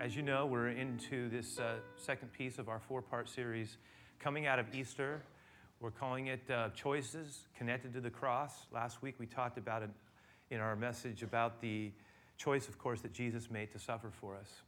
As 0.00 0.16
you 0.16 0.22
know, 0.22 0.46
we're 0.46 0.68
into 0.68 1.28
this 1.28 1.58
uh, 1.58 1.74
second 1.94 2.32
piece 2.32 2.58
of 2.58 2.70
our 2.70 2.78
four 2.78 3.02
part 3.02 3.28
series 3.28 3.76
coming 4.18 4.46
out 4.46 4.58
of 4.58 4.74
Easter. 4.74 5.20
We're 5.78 5.90
calling 5.90 6.28
it 6.28 6.40
uh, 6.50 6.70
Choices 6.70 7.48
Connected 7.58 7.92
to 7.92 8.00
the 8.00 8.08
Cross. 8.08 8.68
Last 8.72 9.02
week 9.02 9.16
we 9.18 9.26
talked 9.26 9.58
about 9.58 9.82
it 9.82 9.90
in 10.48 10.58
our 10.58 10.74
message 10.74 11.22
about 11.22 11.60
the 11.60 11.92
choice, 12.38 12.66
of 12.66 12.78
course, 12.78 13.02
that 13.02 13.12
Jesus 13.12 13.50
made 13.50 13.72
to 13.72 13.78
suffer 13.78 14.10
for 14.10 14.36
us. 14.36 14.62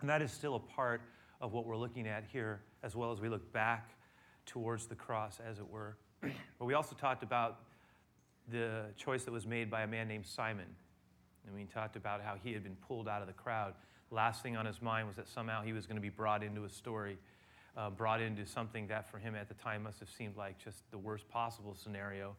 And 0.00 0.08
that 0.08 0.22
is 0.22 0.30
still 0.30 0.54
a 0.54 0.60
part 0.60 1.00
of 1.40 1.52
what 1.52 1.66
we're 1.66 1.76
looking 1.76 2.06
at 2.06 2.22
here, 2.32 2.60
as 2.84 2.94
well 2.94 3.10
as 3.10 3.20
we 3.20 3.28
look 3.28 3.52
back 3.52 3.90
towards 4.46 4.86
the 4.86 4.94
cross, 4.94 5.40
as 5.44 5.58
it 5.58 5.68
were. 5.68 5.96
but 6.20 6.64
we 6.64 6.74
also 6.74 6.94
talked 6.94 7.24
about 7.24 7.58
the 8.52 8.84
choice 8.96 9.24
that 9.24 9.32
was 9.32 9.48
made 9.48 9.68
by 9.68 9.82
a 9.82 9.88
man 9.88 10.06
named 10.06 10.26
Simon. 10.26 10.66
And 11.46 11.54
we 11.54 11.64
talked 11.64 11.96
about 11.96 12.22
how 12.22 12.36
he 12.42 12.52
had 12.52 12.62
been 12.62 12.76
pulled 12.76 13.08
out 13.08 13.20
of 13.20 13.26
the 13.26 13.34
crowd 13.34 13.74
last 14.14 14.42
thing 14.42 14.56
on 14.56 14.64
his 14.64 14.80
mind 14.80 15.06
was 15.06 15.16
that 15.16 15.28
somehow 15.28 15.62
he 15.62 15.72
was 15.72 15.86
going 15.86 15.96
to 15.96 16.02
be 16.02 16.08
brought 16.08 16.42
into 16.42 16.64
a 16.64 16.68
story, 16.68 17.18
uh, 17.76 17.90
brought 17.90 18.20
into 18.20 18.46
something 18.46 18.86
that 18.86 19.10
for 19.10 19.18
him 19.18 19.34
at 19.34 19.48
the 19.48 19.54
time 19.54 19.82
must 19.82 19.98
have 19.98 20.08
seemed 20.08 20.36
like 20.36 20.56
just 20.62 20.88
the 20.90 20.98
worst 20.98 21.28
possible 21.28 21.74
scenario 21.74 22.34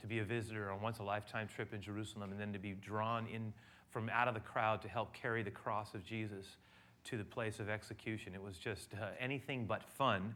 to 0.00 0.06
be 0.06 0.20
a 0.20 0.24
visitor 0.24 0.70
on 0.70 0.80
once 0.80 0.98
a 0.98 1.02
lifetime 1.02 1.48
trip 1.54 1.74
in 1.74 1.82
Jerusalem 1.82 2.30
and 2.32 2.40
then 2.40 2.52
to 2.52 2.58
be 2.58 2.72
drawn 2.72 3.26
in 3.26 3.52
from 3.90 4.08
out 4.10 4.28
of 4.28 4.34
the 4.34 4.40
crowd 4.40 4.80
to 4.82 4.88
help 4.88 5.12
carry 5.12 5.42
the 5.42 5.50
cross 5.50 5.94
of 5.94 6.04
Jesus 6.04 6.56
to 7.04 7.16
the 7.16 7.24
place 7.24 7.58
of 7.58 7.68
execution. 7.68 8.34
It 8.34 8.42
was 8.42 8.56
just 8.56 8.94
uh, 8.94 9.06
anything 9.18 9.66
but 9.66 9.82
fun. 9.82 10.34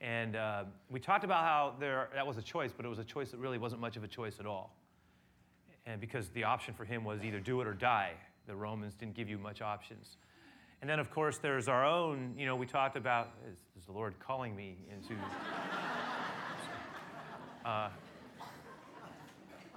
And 0.00 0.36
uh, 0.36 0.64
we 0.90 1.00
talked 1.00 1.24
about 1.24 1.44
how 1.44 1.74
there, 1.78 2.08
that 2.14 2.26
was 2.26 2.36
a 2.38 2.42
choice, 2.42 2.72
but 2.74 2.86
it 2.86 2.88
was 2.88 2.98
a 2.98 3.04
choice 3.04 3.30
that 3.30 3.38
really 3.38 3.58
wasn't 3.58 3.80
much 3.80 3.96
of 3.96 4.04
a 4.04 4.08
choice 4.08 4.36
at 4.38 4.46
all. 4.46 4.74
And 5.90 6.00
because 6.00 6.28
the 6.28 6.44
option 6.44 6.72
for 6.72 6.84
him 6.84 7.04
was 7.04 7.24
either 7.24 7.40
do 7.40 7.60
it 7.60 7.66
or 7.66 7.74
die. 7.74 8.12
The 8.46 8.54
Romans 8.54 8.94
didn't 8.94 9.14
give 9.14 9.28
you 9.28 9.38
much 9.38 9.60
options. 9.60 10.16
And 10.80 10.88
then, 10.88 11.00
of 11.00 11.10
course, 11.10 11.38
there's 11.38 11.68
our 11.68 11.84
own, 11.84 12.34
you 12.38 12.46
know, 12.46 12.54
we 12.54 12.64
talked 12.64 12.96
about, 12.96 13.30
is, 13.50 13.58
is 13.76 13.84
the 13.86 13.92
Lord 13.92 14.14
calling 14.20 14.54
me 14.54 14.76
into. 14.90 15.14
uh, 17.64 17.88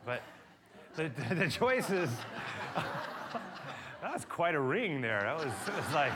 but 0.06 0.22
the, 0.96 1.12
the, 1.30 1.36
the 1.36 1.50
choices, 1.50 2.10
that 2.76 4.14
was 4.14 4.24
quite 4.26 4.54
a 4.54 4.62
ring 4.62 5.02
there. 5.02 5.22
That 5.22 5.36
was, 5.36 5.54
was 5.76 5.94
like, 5.94 6.14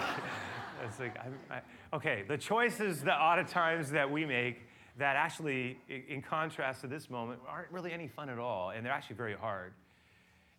it's 0.86 1.00
like 1.00 1.18
I, 1.18 1.56
I, 1.56 1.62
okay, 1.96 2.24
the 2.28 2.38
choices 2.38 3.02
a 3.02 3.08
lot 3.08 3.40
of 3.40 3.48
times 3.48 3.90
that 3.92 4.10
we 4.10 4.26
make 4.26 4.62
that 4.98 5.16
actually, 5.16 5.80
in 5.88 6.22
contrast 6.22 6.82
to 6.82 6.88
this 6.88 7.10
moment, 7.10 7.40
aren't 7.48 7.72
really 7.72 7.92
any 7.92 8.08
fun 8.08 8.30
at 8.30 8.40
all, 8.40 8.72
and 8.72 8.86
they're 8.86 8.94
actually 8.94 9.16
very 9.16 9.36
hard. 9.36 9.74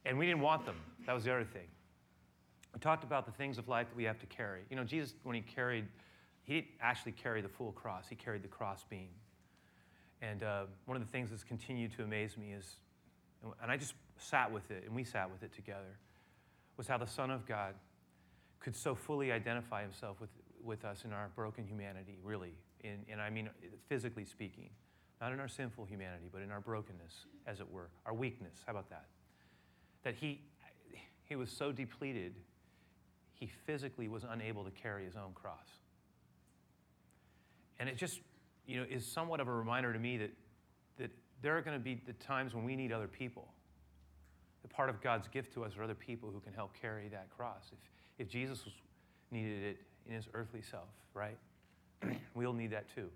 And 0.04 0.18
we 0.18 0.26
didn't 0.26 0.40
want 0.40 0.64
them. 0.64 0.76
That 1.06 1.14
was 1.14 1.24
the 1.24 1.32
other 1.32 1.44
thing. 1.44 1.66
We 2.74 2.80
talked 2.80 3.04
about 3.04 3.26
the 3.26 3.32
things 3.32 3.58
of 3.58 3.68
life 3.68 3.88
that 3.88 3.96
we 3.96 4.04
have 4.04 4.18
to 4.20 4.26
carry. 4.26 4.60
You 4.70 4.76
know, 4.76 4.84
Jesus, 4.84 5.14
when 5.22 5.34
he 5.34 5.42
carried, 5.42 5.86
he 6.42 6.54
didn't 6.54 6.68
actually 6.80 7.12
carry 7.12 7.40
the 7.40 7.48
full 7.48 7.72
cross, 7.72 8.06
he 8.08 8.14
carried 8.14 8.42
the 8.42 8.48
cross 8.48 8.84
beam. 8.88 9.08
And 10.20 10.42
uh, 10.42 10.64
one 10.86 10.96
of 10.96 11.04
the 11.04 11.10
things 11.10 11.30
that's 11.30 11.44
continued 11.44 11.92
to 11.96 12.02
amaze 12.02 12.36
me 12.36 12.52
is, 12.52 12.76
and 13.62 13.70
I 13.70 13.76
just 13.76 13.94
sat 14.18 14.52
with 14.52 14.70
it, 14.70 14.84
and 14.84 14.94
we 14.94 15.04
sat 15.04 15.30
with 15.30 15.42
it 15.42 15.54
together, 15.54 15.98
was 16.76 16.88
how 16.88 16.98
the 16.98 17.06
Son 17.06 17.30
of 17.30 17.46
God 17.46 17.74
could 18.60 18.74
so 18.74 18.94
fully 18.94 19.30
identify 19.30 19.82
himself 19.82 20.20
with, 20.20 20.30
with 20.62 20.84
us 20.84 21.04
in 21.04 21.12
our 21.12 21.30
broken 21.36 21.64
humanity, 21.64 22.18
really. 22.24 22.54
In, 22.82 22.98
and 23.10 23.20
I 23.20 23.30
mean, 23.30 23.48
physically 23.88 24.24
speaking, 24.24 24.70
not 25.20 25.32
in 25.32 25.40
our 25.40 25.48
sinful 25.48 25.84
humanity, 25.84 26.28
but 26.32 26.42
in 26.42 26.50
our 26.50 26.60
brokenness, 26.60 27.26
as 27.46 27.60
it 27.60 27.70
were, 27.70 27.90
our 28.06 28.14
weakness. 28.14 28.58
How 28.66 28.72
about 28.72 28.90
that? 28.90 29.06
That 30.08 30.14
he, 30.14 30.40
he 31.24 31.36
was 31.36 31.50
so 31.50 31.70
depleted 31.70 32.32
he 33.34 33.46
physically 33.66 34.08
was 34.08 34.24
unable 34.26 34.64
to 34.64 34.70
carry 34.70 35.04
his 35.04 35.16
own 35.16 35.34
cross. 35.34 35.68
And 37.78 37.90
it 37.90 37.98
just, 37.98 38.20
you 38.66 38.78
know, 38.80 38.86
is 38.88 39.04
somewhat 39.04 39.38
of 39.38 39.48
a 39.48 39.52
reminder 39.52 39.92
to 39.92 39.98
me 39.98 40.16
that, 40.16 40.30
that 40.96 41.10
there 41.42 41.58
are 41.58 41.60
going 41.60 41.76
to 41.76 41.84
be 41.84 42.00
the 42.06 42.14
times 42.14 42.54
when 42.54 42.64
we 42.64 42.74
need 42.74 42.90
other 42.90 43.06
people. 43.06 43.48
The 44.62 44.68
part 44.68 44.88
of 44.88 45.02
God's 45.02 45.28
gift 45.28 45.52
to 45.52 45.64
us 45.64 45.76
are 45.76 45.82
other 45.82 45.94
people 45.94 46.30
who 46.30 46.40
can 46.40 46.54
help 46.54 46.70
carry 46.80 47.08
that 47.08 47.28
cross. 47.36 47.64
If, 47.70 48.26
if 48.26 48.32
Jesus 48.32 48.64
needed 49.30 49.62
it 49.62 49.80
in 50.08 50.14
his 50.14 50.24
earthly 50.32 50.62
self, 50.62 50.88
right? 51.12 51.36
we'll 52.34 52.54
need 52.54 52.70
that 52.70 52.86
too. 52.94 53.10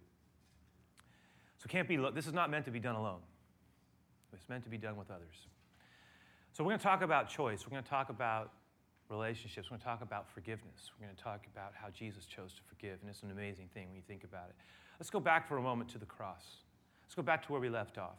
So 1.57 1.69
can't 1.71 1.89
be, 1.89 1.97
this 2.15 2.27
is 2.27 2.35
not 2.35 2.51
meant 2.51 2.67
to 2.67 2.71
be 2.71 2.81
done 2.81 2.97
alone. 2.97 3.21
It's 4.35 4.47
meant 4.51 4.65
to 4.65 4.71
be 4.71 4.77
done 4.77 4.99
with 4.99 5.11
others. 5.11 5.47
So 6.53 6.63
we're 6.63 6.73
going 6.73 6.81
to 6.81 6.85
talk 6.85 7.01
about 7.01 7.31
choice. 7.31 7.65
We're 7.65 7.71
going 7.71 7.83
to 7.83 7.89
talk 7.89 8.11
about 8.11 8.51
relationships. 9.09 9.71
We're 9.71 9.79
going 9.79 9.81
to 9.81 9.87
talk 9.87 10.03
about 10.03 10.29
forgiveness. 10.29 10.91
We're 10.99 11.07
going 11.07 11.17
to 11.17 11.23
talk 11.23 11.47
about 11.51 11.73
how 11.75 11.89
Jesus 11.89 12.27
chose 12.27 12.53
to 12.53 12.61
forgive, 12.69 12.99
and 13.01 13.09
it's 13.09 13.23
an 13.23 13.31
amazing 13.31 13.71
thing 13.73 13.87
when 13.87 13.97
you 13.97 14.03
think 14.07 14.23
about 14.23 14.51
it. 14.51 14.55
Let's 15.01 15.09
go 15.09 15.19
back 15.19 15.49
for 15.49 15.57
a 15.57 15.63
moment 15.63 15.89
to 15.91 15.99
the 15.99 16.05
cross. 16.05 16.45
Let's 17.03 17.15
go 17.15 17.23
back 17.23 17.43
to 17.47 17.53
where 17.53 17.61
we 17.61 17.71
left 17.71 17.97
off. 17.97 18.19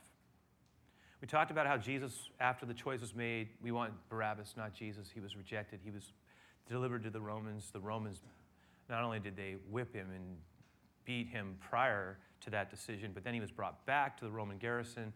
We 1.21 1.27
talked 1.27 1.51
about 1.51 1.67
how 1.67 1.77
Jesus, 1.77 2.31
after 2.39 2.65
the 2.65 2.73
choice 2.73 3.01
was 3.01 3.13
made, 3.13 3.49
we 3.61 3.71
want 3.71 3.93
Barabbas, 4.09 4.55
not 4.57 4.73
Jesus. 4.73 5.11
He 5.13 5.19
was 5.19 5.35
rejected. 5.35 5.79
He 5.83 5.91
was 5.91 6.11
delivered 6.67 7.03
to 7.03 7.11
the 7.11 7.21
Romans. 7.21 7.69
The 7.71 7.79
Romans, 7.79 8.19
not 8.89 9.03
only 9.03 9.19
did 9.19 9.37
they 9.37 9.57
whip 9.69 9.93
him 9.93 10.07
and 10.13 10.37
beat 11.05 11.27
him 11.27 11.55
prior 11.59 12.17
to 12.41 12.49
that 12.49 12.71
decision, 12.71 13.11
but 13.13 13.23
then 13.23 13.35
he 13.35 13.39
was 13.39 13.51
brought 13.51 13.85
back 13.85 14.17
to 14.17 14.25
the 14.25 14.31
Roman 14.31 14.57
garrison 14.57 15.13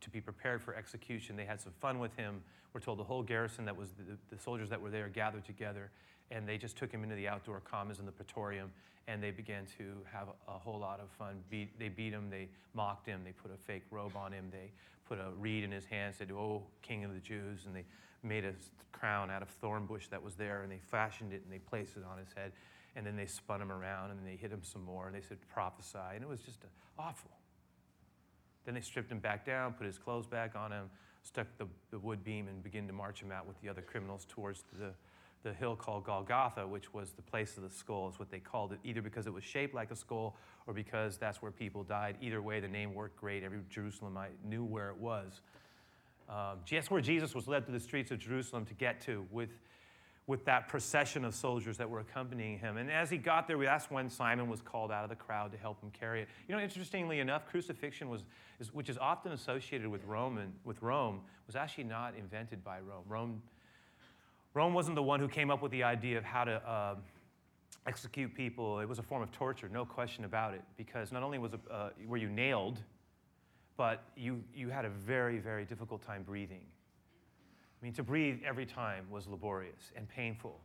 to 0.00 0.10
be 0.10 0.20
prepared 0.20 0.62
for 0.62 0.74
execution. 0.74 1.36
They 1.36 1.44
had 1.44 1.60
some 1.60 1.72
fun 1.80 1.98
with 1.98 2.14
him. 2.16 2.42
We're 2.72 2.80
told 2.80 2.98
the 2.98 3.04
whole 3.04 3.22
garrison 3.22 3.64
that 3.64 3.76
was 3.76 3.90
the, 3.92 4.16
the, 4.34 4.40
soldiers 4.40 4.68
that 4.70 4.80
were 4.80 4.90
there 4.90 5.08
gathered 5.08 5.44
together, 5.44 5.90
and 6.30 6.46
they 6.46 6.58
just 6.58 6.76
took 6.76 6.92
him 6.92 7.02
into 7.02 7.16
the 7.16 7.28
outdoor 7.28 7.60
commons 7.60 7.98
in 7.98 8.06
the 8.06 8.12
Praetorium, 8.12 8.70
and 9.06 9.22
they 9.22 9.30
began 9.30 9.64
to 9.78 9.84
have 10.12 10.28
a, 10.46 10.52
whole 10.52 10.78
lot 10.78 11.00
of 11.00 11.08
fun. 11.10 11.36
Beat, 11.50 11.78
they 11.78 11.88
beat 11.88 12.12
him, 12.12 12.28
they 12.30 12.48
mocked 12.74 13.06
him, 13.06 13.22
they 13.24 13.32
put 13.32 13.50
a 13.50 13.56
fake 13.56 13.84
robe 13.90 14.16
on 14.16 14.32
him, 14.32 14.48
they 14.52 14.70
put 15.08 15.18
a 15.18 15.30
reed 15.38 15.64
in 15.64 15.72
his 15.72 15.86
hand, 15.86 16.14
said, 16.14 16.30
"Oh, 16.30 16.62
King 16.82 17.04
of 17.04 17.14
the 17.14 17.20
Jews," 17.20 17.64
and 17.66 17.74
they 17.74 17.84
made 18.22 18.44
a 18.44 18.52
crown 18.92 19.30
out 19.30 19.42
of 19.42 19.48
thorn 19.48 19.86
bush 19.86 20.08
that 20.08 20.22
was 20.22 20.34
there, 20.34 20.62
and 20.62 20.70
they 20.70 20.80
fashioned 20.90 21.32
it 21.32 21.42
and 21.44 21.52
they 21.52 21.58
placed 21.58 21.96
it 21.96 22.02
on 22.04 22.18
his 22.18 22.28
head, 22.36 22.52
and 22.96 23.06
then 23.06 23.16
they 23.16 23.26
spun 23.26 23.62
him 23.62 23.72
around 23.72 24.10
and 24.10 24.26
they 24.26 24.36
hit 24.36 24.50
him 24.50 24.62
some 24.62 24.84
more, 24.84 25.06
and 25.06 25.16
they 25.16 25.22
said, 25.22 25.38
"Prophesy," 25.52 25.98
and 26.14 26.22
it 26.22 26.28
was 26.28 26.40
just 26.40 26.58
awful. 26.98 27.37
Then 28.68 28.74
they 28.74 28.82
stripped 28.82 29.10
him 29.10 29.18
back 29.18 29.46
down, 29.46 29.72
put 29.72 29.86
his 29.86 29.96
clothes 29.96 30.26
back 30.26 30.54
on 30.54 30.70
him, 30.70 30.90
stuck 31.22 31.46
the, 31.56 31.66
the 31.90 31.98
wood 31.98 32.22
beam, 32.22 32.48
and 32.48 32.62
began 32.62 32.86
to 32.86 32.92
march 32.92 33.22
him 33.22 33.32
out 33.32 33.46
with 33.46 33.58
the 33.62 33.68
other 33.70 33.80
criminals 33.80 34.26
towards 34.28 34.62
the, 34.78 34.90
the 35.42 35.54
hill 35.54 35.74
called 35.74 36.04
Golgotha, 36.04 36.68
which 36.68 36.92
was 36.92 37.12
the 37.12 37.22
place 37.22 37.56
of 37.56 37.62
the 37.62 37.70
skull, 37.70 38.10
is 38.10 38.18
what 38.18 38.30
they 38.30 38.40
called 38.40 38.74
it, 38.74 38.78
either 38.84 39.00
because 39.00 39.26
it 39.26 39.32
was 39.32 39.42
shaped 39.42 39.74
like 39.74 39.90
a 39.90 39.96
skull 39.96 40.36
or 40.66 40.74
because 40.74 41.16
that's 41.16 41.40
where 41.40 41.50
people 41.50 41.82
died. 41.82 42.18
Either 42.20 42.42
way, 42.42 42.60
the 42.60 42.68
name 42.68 42.92
worked 42.92 43.16
great. 43.16 43.42
Every 43.42 43.60
Jerusalemite 43.74 44.36
knew 44.44 44.64
where 44.64 44.90
it 44.90 44.98
was. 44.98 45.40
Um, 46.28 46.58
that's 46.70 46.90
where 46.90 47.00
Jesus 47.00 47.34
was 47.34 47.48
led 47.48 47.64
through 47.64 47.78
the 47.78 47.80
streets 47.82 48.10
of 48.10 48.18
Jerusalem 48.18 48.66
to 48.66 48.74
get 48.74 49.00
to 49.06 49.26
with 49.30 49.48
with 50.28 50.44
that 50.44 50.68
procession 50.68 51.24
of 51.24 51.34
soldiers 51.34 51.78
that 51.78 51.88
were 51.88 52.00
accompanying 52.00 52.58
him. 52.58 52.76
And 52.76 52.90
as 52.90 53.08
he 53.08 53.16
got 53.16 53.48
there, 53.48 53.58
that's 53.58 53.90
when 53.90 54.10
Simon 54.10 54.46
was 54.46 54.60
called 54.60 54.92
out 54.92 55.02
of 55.02 55.08
the 55.08 55.16
crowd 55.16 55.50
to 55.52 55.58
help 55.58 55.82
him 55.82 55.90
carry 55.90 56.20
it. 56.20 56.28
You 56.46 56.54
know, 56.54 56.60
interestingly 56.60 57.18
enough, 57.20 57.46
crucifixion 57.46 58.10
was, 58.10 58.24
is, 58.60 58.72
which 58.72 58.90
is 58.90 58.98
often 58.98 59.32
associated 59.32 59.88
with 59.88 60.04
Rome, 60.04 60.36
and, 60.36 60.52
with 60.64 60.82
Rome, 60.82 61.22
was 61.46 61.56
actually 61.56 61.84
not 61.84 62.12
invented 62.14 62.62
by 62.62 62.78
Rome. 62.80 63.04
Rome, 63.08 63.42
Rome 64.52 64.74
wasn't 64.74 64.96
the 64.96 65.02
one 65.02 65.18
who 65.18 65.28
came 65.28 65.50
up 65.50 65.62
with 65.62 65.72
the 65.72 65.82
idea 65.82 66.18
of 66.18 66.24
how 66.24 66.44
to 66.44 66.68
uh, 66.68 66.96
execute 67.86 68.34
people. 68.34 68.80
It 68.80 68.88
was 68.88 68.98
a 68.98 69.02
form 69.02 69.22
of 69.22 69.32
torture, 69.32 69.70
no 69.72 69.86
question 69.86 70.26
about 70.26 70.52
it, 70.52 70.60
because 70.76 71.10
not 71.10 71.22
only 71.22 71.38
was 71.38 71.54
it, 71.54 71.60
uh, 71.70 71.88
were 72.06 72.18
you 72.18 72.28
nailed, 72.28 72.78
but 73.78 74.04
you, 74.14 74.44
you 74.54 74.68
had 74.68 74.84
a 74.84 74.90
very, 74.90 75.38
very 75.38 75.64
difficult 75.64 76.02
time 76.02 76.22
breathing. 76.22 76.66
I 77.80 77.84
mean, 77.84 77.92
to 77.94 78.02
breathe 78.02 78.40
every 78.44 78.66
time 78.66 79.06
was 79.10 79.26
laborious 79.26 79.92
and 79.96 80.08
painful. 80.08 80.58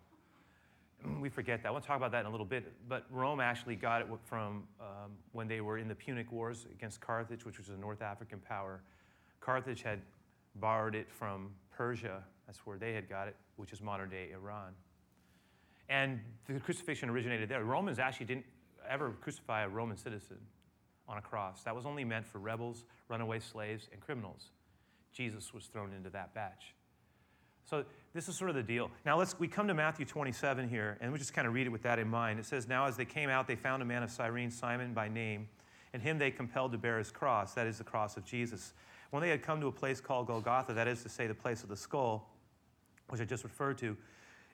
We 1.20 1.30
forget 1.30 1.62
that. 1.62 1.68
I 1.68 1.72
want 1.72 1.84
to 1.84 1.88
talk 1.88 1.98
about 1.98 2.12
that 2.14 2.22
in 2.22 2.28
a 2.28 2.30
little 2.30 2.46
bit. 2.46 2.72
But 2.88 3.06
Rome 3.12 3.42
actually 3.42 3.76
got 3.76 4.02
it 4.02 4.08
from 4.24 4.64
um, 4.80 5.12
when 5.34 5.48
they 5.48 5.60
were 5.60 5.78
in 5.78 5.88
the 5.88 5.96
Punic 5.96 6.32
Wars 6.32 6.66
against 6.72 7.02
Carthage, 7.02 7.46
which 7.46 7.58
was 7.58 7.70
a 7.70 7.78
North 7.78 8.02
African 8.02 8.40
power. 8.40 8.82
Carthage 9.42 9.82
had 9.82 10.00
borrowed 10.56 10.96
it 10.96 11.12
from 11.12 11.50
Persia. 11.72 12.24
That's 12.48 12.60
where 12.60 12.78
they 12.78 12.94
had 12.94 13.10
got 13.10 13.28
it, 13.28 13.36
which 13.58 13.74
is 13.74 13.82
modern 13.82 14.10
day 14.10 14.30
Iran. 14.34 14.72
And 15.90 16.22
the 16.48 16.60
crucifixion 16.60 17.10
originated 17.10 17.50
there. 17.50 17.64
Romans 17.64 18.00
actually 18.00 18.26
didn't 18.26 18.46
ever 18.90 19.12
crucify 19.22 19.64
a 19.64 19.70
Roman 19.70 19.98
citizen 19.98 20.38
on 21.08 21.18
a 21.18 21.22
cross. 21.22 21.64
That 21.64 21.76
was 21.76 21.86
only 21.86 22.06
meant 22.06 22.26
for 22.26 22.40
rebels, 22.40 22.86
runaway 23.10 23.40
slaves, 23.40 23.90
and 23.92 24.00
criminals. 24.00 24.52
Jesus 25.12 25.54
was 25.54 25.66
thrown 25.66 25.92
into 25.94 26.10
that 26.12 26.34
batch. 26.34 26.74
So 27.66 27.86
this 28.14 28.28
is 28.28 28.38
sort 28.38 28.50
of 28.50 28.56
the 28.56 28.64
deal. 28.64 28.92
Now 29.06 29.18
let's 29.18 29.40
we 29.40 29.48
come 29.48 29.68
to 29.68 29.74
Matthew 29.74 30.06
27 30.06 30.70
here, 30.70 30.98
and 31.02 31.12
we 31.12 31.18
just 31.18 31.34
kind 31.34 31.48
of 31.48 31.54
read 31.54 31.68
it 31.68 31.72
with 31.72 31.84
that 31.84 32.00
in 32.00 32.08
mind. 32.08 32.40
It 32.40 32.46
says, 32.46 32.68
Now 32.68 32.86
as 32.86 32.98
they 32.98 33.06
came 33.06 33.30
out, 33.30 33.48
they 33.48 33.56
found 33.56 33.82
a 33.82 33.86
man 33.86 34.04
of 34.04 34.12
Cyrene, 34.12 34.52
Simon 34.52 34.94
by 34.94 35.08
name, 35.08 35.48
and 35.94 36.02
him 36.02 36.18
they 36.18 36.32
compelled 36.32 36.72
to 36.74 36.78
bear 36.78 36.98
his 36.98 37.12
cross, 37.12 37.54
that 37.54 37.68
is 37.68 37.78
the 37.78 37.84
cross 37.84 38.18
of 38.18 38.26
Jesus. 38.26 38.74
When 39.12 39.22
they 39.22 39.30
had 39.30 39.44
come 39.44 39.62
to 39.62 39.68
a 39.68 39.72
place 39.72 40.02
called 40.02 40.28
Golgotha, 40.28 40.74
that 40.74 40.88
is 40.88 41.04
to 41.04 41.10
say, 41.10 41.28
the 41.28 41.36
place 41.36 41.62
of 41.64 41.70
the 41.70 41.78
skull, 41.78 42.30
which 43.10 43.22
I 43.22 43.26
just 43.26 43.44
referred 43.44 43.78
to, 43.80 43.96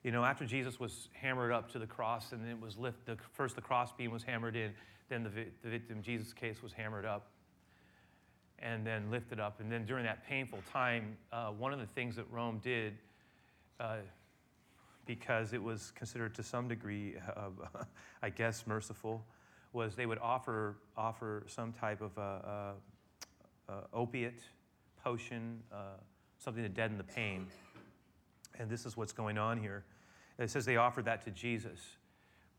You 0.04 0.12
know, 0.12 0.24
after 0.24 0.46
Jesus 0.46 0.80
was 0.80 1.10
hammered 1.14 1.52
up 1.52 1.72
to 1.72 1.80
the 1.80 1.88
cross 1.88 2.34
and 2.34 2.46
it 2.48 2.60
was 2.60 2.78
lift, 2.78 3.06
the, 3.06 3.18
first 3.34 3.56
the 3.56 3.62
cross 3.62 3.92
beam 3.94 4.12
was 4.12 4.24
hammered 4.24 4.56
in, 4.56 4.74
then 5.08 5.24
the, 5.24 5.30
the 5.64 5.70
victim, 5.70 6.02
Jesus' 6.02 6.34
case, 6.34 6.62
was 6.62 6.74
hammered 6.74 7.06
up 7.06 7.28
and 8.62 8.86
then 8.86 9.10
lifted 9.10 9.40
up. 9.40 9.60
And 9.60 9.72
then 9.72 9.86
during 9.86 10.06
that 10.06 10.26
painful 10.28 10.60
time, 10.72 11.18
uh, 11.32 11.48
one 11.50 11.74
of 11.74 11.80
the 11.80 11.86
things 11.86 12.16
that 12.16 12.26
Rome 12.32 12.60
did, 12.64 12.98
uh, 13.80 13.98
because 15.06 15.54
it 15.54 15.62
was 15.62 15.92
considered 15.96 16.36
to 16.36 16.44
some 16.44 16.68
degree, 16.68 17.16
of, 17.36 17.54
I 18.22 18.30
guess, 18.30 18.68
merciful, 18.68 19.26
was 19.74 19.96
they 19.96 20.06
would 20.06 20.20
offer, 20.20 20.78
offer 20.98 21.44
some 21.48 21.74
type 21.74 22.02
of 22.02 22.18
uh, 22.18 22.22
uh, 23.70 23.74
opiate, 23.94 24.42
potion, 25.04 25.62
uh, 25.72 25.98
something 26.38 26.64
to 26.64 26.70
deaden 26.70 26.98
the 26.98 27.04
pain. 27.04 27.48
And 28.58 28.70
this 28.70 28.86
is 28.86 28.98
what's 28.98 29.14
going 29.14 29.38
on 29.38 29.58
here. 29.58 29.86
It 30.38 30.50
says 30.50 30.66
they 30.66 30.78
offered 30.78 31.06
that 31.06 31.24
to 31.26 31.32
Jesus, 31.32 31.80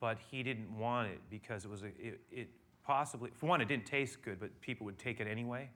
but 0.01 0.19
he 0.31 0.43
didn't 0.43 0.77
want 0.77 1.09
it 1.09 1.21
because 1.31 1.65
it 1.65 1.71
was 1.71 1.83
a, 1.83 1.87
it, 1.87 2.21
it 2.31 2.49
possibly, 2.85 3.31
for 3.35 3.47
one, 3.47 3.61
it 3.61 3.69
didn't 3.69 3.87
taste 3.87 4.23
good, 4.23 4.39
but 4.39 4.59
people 4.61 4.85
would 4.87 4.99
take 4.99 5.21
it 5.21 5.27
anyway 5.27 5.69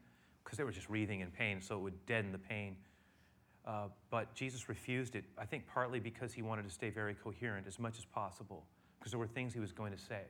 because 0.44 0.58
they 0.58 0.64
were 0.64 0.72
just 0.72 0.88
wreathing 0.88 1.20
in 1.20 1.30
pain, 1.30 1.60
so 1.60 1.76
it 1.76 1.80
would 1.80 2.06
deaden 2.06 2.32
the 2.32 2.38
pain. 2.38 2.76
Uh, 3.66 3.88
but 4.10 4.34
Jesus 4.34 4.68
refused 4.68 5.16
it, 5.16 5.24
I 5.38 5.46
think 5.46 5.66
partly 5.66 5.98
because 5.98 6.34
he 6.34 6.42
wanted 6.42 6.64
to 6.64 6.70
stay 6.70 6.90
very 6.90 7.14
coherent 7.14 7.66
as 7.66 7.78
much 7.78 7.96
as 7.98 8.04
possible, 8.04 8.64
because 8.98 9.10
there 9.10 9.18
were 9.18 9.26
things 9.26 9.54
he 9.54 9.60
was 9.60 9.72
going 9.72 9.92
to 9.92 9.98
say 9.98 10.22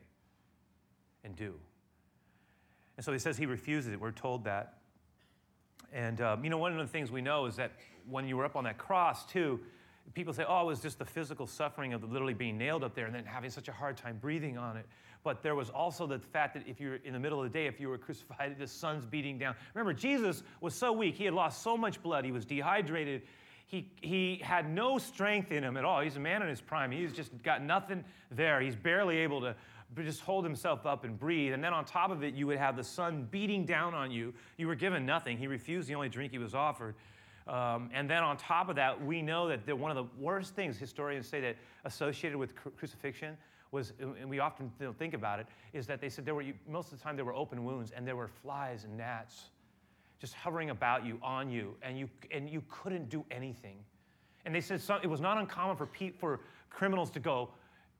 and 1.24 1.34
do. 1.34 1.54
And 2.96 3.04
so 3.04 3.12
he 3.12 3.18
says 3.18 3.36
he 3.36 3.46
refuses 3.46 3.92
it. 3.92 4.00
We're 4.00 4.12
told 4.12 4.44
that. 4.44 4.78
And, 5.92 6.20
um, 6.20 6.44
you 6.44 6.50
know, 6.50 6.58
one 6.58 6.72
of 6.72 6.78
the 6.78 6.92
things 6.92 7.10
we 7.10 7.22
know 7.22 7.46
is 7.46 7.56
that 7.56 7.72
when 8.08 8.28
you 8.28 8.36
were 8.36 8.44
up 8.44 8.56
on 8.56 8.64
that 8.64 8.78
cross, 8.78 9.24
too, 9.26 9.60
people 10.12 10.32
say, 10.34 10.44
oh, 10.46 10.62
it 10.62 10.66
was 10.66 10.80
just 10.80 10.98
the 10.98 11.04
physical 11.04 11.46
suffering 11.46 11.94
of 11.94 12.04
literally 12.12 12.34
being 12.34 12.58
nailed 12.58 12.84
up 12.84 12.94
there 12.94 13.06
and 13.06 13.14
then 13.14 13.24
having 13.24 13.50
such 13.50 13.68
a 13.68 13.72
hard 13.72 13.96
time 13.96 14.18
breathing 14.20 14.58
on 14.58 14.76
it. 14.76 14.86
But 15.22 15.42
there 15.42 15.54
was 15.54 15.70
also 15.70 16.06
the 16.06 16.18
fact 16.18 16.52
that 16.54 16.64
if 16.66 16.78
you're 16.78 16.96
in 16.96 17.14
the 17.14 17.18
middle 17.18 17.42
of 17.42 17.50
the 17.50 17.58
day, 17.58 17.66
if 17.66 17.80
you 17.80 17.88
were 17.88 17.98
crucified, 17.98 18.58
the 18.58 18.66
sun's 18.66 19.06
beating 19.06 19.38
down. 19.38 19.54
Remember, 19.72 19.94
Jesus 19.94 20.42
was 20.60 20.74
so 20.74 20.92
weak. 20.92 21.14
He 21.14 21.24
had 21.24 21.34
lost 21.34 21.62
so 21.62 21.76
much 21.76 22.02
blood. 22.02 22.24
He 22.24 22.32
was 22.32 22.44
dehydrated. 22.44 23.22
He, 23.66 23.90
he 24.02 24.40
had 24.42 24.70
no 24.70 24.98
strength 24.98 25.50
in 25.50 25.64
him 25.64 25.76
at 25.78 25.84
all. 25.84 26.00
He's 26.00 26.16
a 26.16 26.20
man 26.20 26.42
in 26.42 26.48
his 26.48 26.60
prime. 26.60 26.90
He's 26.90 27.14
just 27.14 27.30
got 27.42 27.62
nothing 27.62 28.04
there. 28.30 28.60
He's 28.60 28.76
barely 28.76 29.16
able 29.18 29.40
to 29.40 29.56
just 29.96 30.20
hold 30.20 30.44
himself 30.44 30.84
up 30.86 31.04
and 31.04 31.18
breathe. 31.18 31.54
And 31.54 31.64
then 31.64 31.72
on 31.72 31.84
top 31.84 32.10
of 32.10 32.22
it, 32.22 32.34
you 32.34 32.46
would 32.46 32.58
have 32.58 32.76
the 32.76 32.84
sun 32.84 33.26
beating 33.30 33.64
down 33.64 33.94
on 33.94 34.10
you. 34.10 34.34
You 34.58 34.66
were 34.66 34.74
given 34.74 35.06
nothing. 35.06 35.38
He 35.38 35.46
refused 35.46 35.88
the 35.88 35.94
only 35.94 36.08
drink 36.08 36.32
he 36.32 36.38
was 36.38 36.54
offered. 36.54 36.94
Um, 37.46 37.90
and 37.92 38.08
then 38.08 38.22
on 38.22 38.36
top 38.36 38.68
of 38.68 38.76
that, 38.76 39.04
we 39.04 39.20
know 39.20 39.48
that 39.48 39.66
the, 39.66 39.76
one 39.76 39.90
of 39.90 39.96
the 39.96 40.08
worst 40.18 40.54
things 40.54 40.78
historians 40.78 41.28
say 41.28 41.40
that 41.40 41.56
associated 41.84 42.38
with 42.38 42.54
cru- 42.54 42.72
crucifixion 42.72 43.36
was, 43.70 43.92
and 44.00 44.30
we 44.30 44.38
often 44.38 44.72
don't 44.80 44.98
think 44.98 45.14
about 45.14 45.40
it, 45.40 45.46
is 45.72 45.86
that 45.86 46.00
they 46.00 46.08
said 46.08 46.24
there 46.24 46.34
were, 46.34 46.44
most 46.68 46.92
of 46.92 46.98
the 46.98 47.04
time 47.04 47.16
there 47.16 47.24
were 47.24 47.34
open 47.34 47.64
wounds 47.64 47.90
and 47.90 48.06
there 48.06 48.16
were 48.16 48.28
flies 48.28 48.84
and 48.84 48.96
gnats 48.96 49.50
just 50.20 50.34
hovering 50.34 50.70
about 50.70 51.04
you, 51.04 51.18
on 51.22 51.50
you, 51.50 51.74
and 51.82 51.98
you, 51.98 52.08
and 52.30 52.48
you 52.48 52.62
couldn't 52.70 53.10
do 53.10 53.24
anything. 53.30 53.76
And 54.46 54.54
they 54.54 54.60
said 54.60 54.80
some, 54.80 55.00
it 55.02 55.06
was 55.06 55.20
not 55.20 55.36
uncommon 55.36 55.76
for, 55.76 55.86
pe- 55.86 56.12
for 56.12 56.40
criminals 56.70 57.10
to 57.10 57.20
go, 57.20 57.50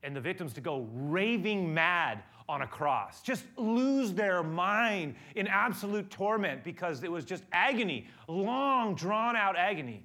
and 0.05 0.15
the 0.15 0.21
victims 0.21 0.53
to 0.53 0.61
go 0.61 0.87
raving 0.93 1.73
mad 1.73 2.23
on 2.47 2.61
a 2.61 2.67
cross, 2.67 3.21
just 3.21 3.43
lose 3.57 4.13
their 4.13 4.43
mind 4.43 5.15
in 5.35 5.47
absolute 5.47 6.09
torment 6.11 6.63
because 6.63 7.03
it 7.03 7.11
was 7.11 7.25
just 7.25 7.43
agony, 7.51 8.05
long, 8.27 8.93
drawn 8.93 9.35
out 9.35 9.57
agony. 9.57 10.03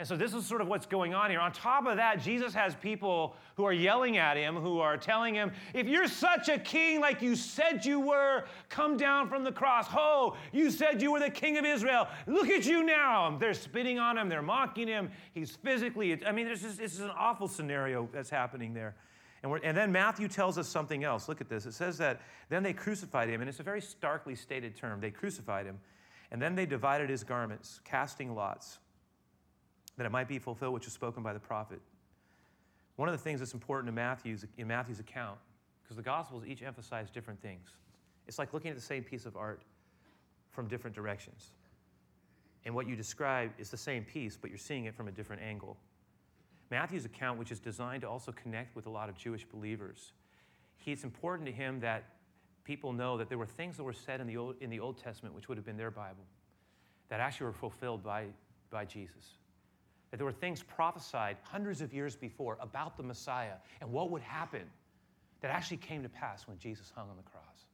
And 0.00 0.08
so 0.08 0.16
this 0.16 0.32
is 0.32 0.46
sort 0.46 0.62
of 0.62 0.66
what's 0.66 0.86
going 0.86 1.12
on 1.12 1.28
here. 1.28 1.40
On 1.40 1.52
top 1.52 1.86
of 1.86 1.98
that, 1.98 2.22
Jesus 2.22 2.54
has 2.54 2.74
people 2.74 3.36
who 3.54 3.66
are 3.66 3.72
yelling 3.72 4.16
at 4.16 4.34
him, 4.38 4.56
who 4.56 4.78
are 4.78 4.96
telling 4.96 5.34
him, 5.34 5.52
If 5.74 5.86
you're 5.86 6.08
such 6.08 6.48
a 6.48 6.58
king 6.58 7.02
like 7.02 7.20
you 7.20 7.36
said 7.36 7.84
you 7.84 8.00
were, 8.00 8.44
come 8.70 8.96
down 8.96 9.28
from 9.28 9.44
the 9.44 9.52
cross. 9.52 9.86
Ho, 9.88 10.38
you 10.52 10.70
said 10.70 11.02
you 11.02 11.12
were 11.12 11.20
the 11.20 11.28
king 11.28 11.58
of 11.58 11.66
Israel. 11.66 12.08
Look 12.26 12.48
at 12.48 12.64
you 12.64 12.82
now. 12.82 13.36
They're 13.38 13.52
spitting 13.52 13.98
on 13.98 14.16
him, 14.16 14.30
they're 14.30 14.40
mocking 14.40 14.88
him. 14.88 15.10
He's 15.34 15.50
physically, 15.50 16.24
I 16.24 16.32
mean, 16.32 16.48
this 16.48 16.64
is, 16.64 16.78
this 16.78 16.94
is 16.94 17.00
an 17.00 17.12
awful 17.14 17.46
scenario 17.46 18.08
that's 18.10 18.30
happening 18.30 18.72
there. 18.72 18.96
And, 19.42 19.52
and, 19.62 19.76
then 19.76 19.92
Matthew 19.92 20.28
tells 20.28 20.56
us 20.56 20.66
something 20.66 21.04
else. 21.04 21.28
Look 21.28 21.42
at 21.42 21.50
this. 21.50 21.66
It 21.66 21.74
says 21.74 21.98
that 21.98 22.22
then 22.48 22.62
they 22.62 22.72
crucified 22.72 23.28
him, 23.28 23.42
and 23.42 23.50
it's 23.50 23.60
a 23.60 23.64
very 23.64 23.82
starkly 23.82 24.34
stated 24.34 24.76
term. 24.76 24.98
They 24.98 25.10
crucified 25.10 25.66
him, 25.66 25.78
and 26.30 26.40
then 26.40 26.54
they 26.54 26.64
divided 26.64 27.10
his 27.10 27.22
garments, 27.22 27.80
casting 27.84 28.34
lots 28.34 28.78
that 30.00 30.06
it 30.06 30.12
might 30.12 30.28
be 30.28 30.38
fulfilled 30.38 30.72
which 30.72 30.86
is 30.86 30.94
spoken 30.94 31.22
by 31.22 31.34
the 31.34 31.38
prophet. 31.38 31.78
One 32.96 33.06
of 33.10 33.12
the 33.12 33.22
things 33.22 33.40
that's 33.40 33.52
important 33.52 33.86
in 33.86 33.94
Matthew's, 33.94 34.46
in 34.56 34.66
Matthew's 34.66 34.98
account, 34.98 35.36
because 35.82 35.94
the 35.94 36.02
Gospels 36.02 36.42
each 36.46 36.62
emphasize 36.62 37.10
different 37.10 37.38
things, 37.42 37.68
it's 38.26 38.38
like 38.38 38.54
looking 38.54 38.70
at 38.70 38.76
the 38.76 38.82
same 38.82 39.04
piece 39.04 39.26
of 39.26 39.36
art 39.36 39.60
from 40.52 40.68
different 40.68 40.96
directions. 40.96 41.50
And 42.64 42.74
what 42.74 42.88
you 42.88 42.96
describe 42.96 43.50
is 43.58 43.68
the 43.68 43.76
same 43.76 44.02
piece, 44.04 44.38
but 44.38 44.48
you're 44.48 44.56
seeing 44.56 44.86
it 44.86 44.94
from 44.94 45.06
a 45.06 45.10
different 45.10 45.42
angle. 45.42 45.76
Matthew's 46.70 47.04
account, 47.04 47.38
which 47.38 47.52
is 47.52 47.58
designed 47.58 48.00
to 48.00 48.08
also 48.08 48.32
connect 48.32 48.74
with 48.74 48.86
a 48.86 48.90
lot 48.90 49.10
of 49.10 49.18
Jewish 49.18 49.44
believers, 49.44 50.12
he, 50.78 50.92
it's 50.92 51.04
important 51.04 51.44
to 51.46 51.52
him 51.52 51.78
that 51.80 52.04
people 52.64 52.94
know 52.94 53.18
that 53.18 53.28
there 53.28 53.36
were 53.36 53.44
things 53.44 53.76
that 53.76 53.84
were 53.84 53.92
said 53.92 54.22
in 54.22 54.26
the 54.26 54.38
Old, 54.38 54.54
in 54.62 54.70
the 54.70 54.80
Old 54.80 54.96
Testament, 54.96 55.34
which 55.34 55.50
would 55.50 55.58
have 55.58 55.66
been 55.66 55.76
their 55.76 55.90
Bible, 55.90 56.24
that 57.10 57.20
actually 57.20 57.48
were 57.48 57.52
fulfilled 57.52 58.02
by, 58.02 58.24
by 58.70 58.86
Jesus 58.86 59.34
that 60.10 60.16
there 60.16 60.26
were 60.26 60.32
things 60.32 60.62
prophesied 60.62 61.36
hundreds 61.42 61.80
of 61.80 61.94
years 61.94 62.16
before 62.16 62.58
about 62.60 62.96
the 62.96 63.02
Messiah 63.02 63.54
and 63.80 63.90
what 63.90 64.10
would 64.10 64.22
happen 64.22 64.62
that 65.40 65.50
actually 65.50 65.76
came 65.76 66.02
to 66.02 66.08
pass 66.08 66.46
when 66.46 66.58
Jesus 66.58 66.92
hung 66.94 67.08
on 67.08 67.16
the 67.16 67.22
cross. 67.22 67.66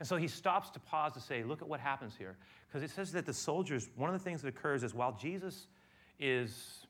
And 0.00 0.08
so 0.08 0.16
he 0.16 0.26
stops 0.26 0.70
to 0.70 0.80
pause 0.80 1.12
to 1.12 1.20
say, 1.20 1.44
Look 1.44 1.62
at 1.62 1.68
what 1.68 1.78
happens 1.78 2.16
here. 2.16 2.36
Because 2.66 2.82
it 2.82 2.92
says 2.92 3.12
that 3.12 3.26
the 3.26 3.34
soldiers, 3.34 3.88
one 3.96 4.12
of 4.12 4.18
the 4.18 4.24
things 4.24 4.42
that 4.42 4.48
occurs 4.48 4.82
is 4.82 4.94
while 4.94 5.12
Jesus 5.12 5.68
is 6.18 6.86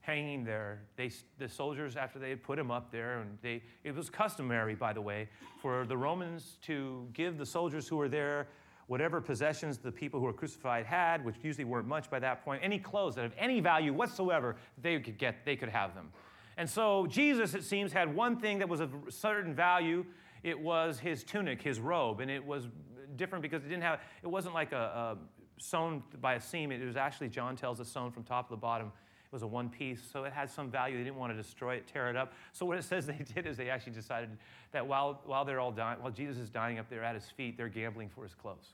hanging 0.00 0.44
there, 0.44 0.80
they, 0.96 1.10
the 1.38 1.48
soldiers, 1.48 1.96
after 1.96 2.18
they 2.18 2.30
had 2.30 2.42
put 2.42 2.58
him 2.58 2.70
up 2.70 2.90
there, 2.90 3.18
and 3.18 3.36
they, 3.42 3.62
it 3.84 3.94
was 3.94 4.08
customary, 4.08 4.74
by 4.74 4.92
the 4.94 5.02
way, 5.02 5.28
for 5.60 5.84
the 5.84 5.96
Romans 5.96 6.56
to 6.62 7.06
give 7.12 7.36
the 7.36 7.44
soldiers 7.44 7.86
who 7.86 7.96
were 7.96 8.08
there 8.08 8.46
whatever 8.88 9.20
possessions 9.20 9.78
the 9.78 9.92
people 9.92 10.18
who 10.18 10.26
were 10.26 10.32
crucified 10.32 10.84
had, 10.84 11.24
which 11.24 11.36
usually 11.42 11.64
weren't 11.64 11.86
much 11.86 12.10
by 12.10 12.18
that 12.18 12.44
point, 12.44 12.60
any 12.64 12.78
clothes 12.78 13.14
that 13.14 13.22
have 13.22 13.34
any 13.38 13.60
value 13.60 13.92
whatsoever, 13.92 14.56
they 14.82 14.98
could 14.98 15.18
get, 15.18 15.44
they 15.44 15.54
could 15.56 15.68
have 15.68 15.94
them. 15.94 16.10
And 16.56 16.68
so 16.68 17.06
Jesus, 17.06 17.54
it 17.54 17.64
seems, 17.64 17.92
had 17.92 18.12
one 18.12 18.40
thing 18.40 18.58
that 18.58 18.68
was 18.68 18.80
of 18.80 18.90
certain 19.10 19.54
value. 19.54 20.04
It 20.42 20.58
was 20.58 20.98
his 20.98 21.22
tunic, 21.22 21.62
his 21.62 21.78
robe, 21.78 22.20
and 22.20 22.30
it 22.30 22.44
was 22.44 22.68
different 23.16 23.42
because 23.42 23.64
it 23.64 23.68
didn't 23.68 23.82
have, 23.82 24.00
it 24.22 24.28
wasn't 24.28 24.54
like 24.54 24.72
a, 24.72 24.76
a 24.76 25.62
sewn 25.62 26.02
by 26.20 26.34
a 26.34 26.40
seam. 26.40 26.72
It 26.72 26.84
was 26.84 26.96
actually, 26.96 27.28
John 27.28 27.56
tells 27.56 27.80
us, 27.80 27.88
sewn 27.88 28.10
from 28.10 28.24
top 28.24 28.48
to 28.48 28.54
the 28.54 28.60
bottom. 28.60 28.90
It 29.30 29.34
was 29.34 29.42
a 29.42 29.46
one 29.46 29.68
piece, 29.68 30.00
so 30.10 30.24
it 30.24 30.32
had 30.32 30.48
some 30.48 30.70
value. 30.70 30.96
They 30.96 31.04
didn't 31.04 31.18
want 31.18 31.34
to 31.34 31.36
destroy 31.36 31.74
it, 31.74 31.86
tear 31.86 32.08
it 32.08 32.16
up. 32.16 32.32
So 32.54 32.64
what 32.64 32.78
it 32.78 32.84
says 32.84 33.06
they 33.06 33.22
did 33.34 33.46
is 33.46 33.58
they 33.58 33.68
actually 33.68 33.92
decided 33.92 34.30
that 34.72 34.86
while, 34.86 35.20
while 35.26 35.44
they're 35.44 35.60
all 35.60 35.70
dying, 35.70 36.00
while 36.00 36.10
Jesus 36.10 36.38
is 36.38 36.48
dying 36.48 36.78
up 36.78 36.88
there 36.88 37.04
at 37.04 37.14
his 37.14 37.26
feet, 37.26 37.58
they're 37.58 37.68
gambling 37.68 38.08
for 38.08 38.22
his 38.22 38.34
clothes. 38.34 38.72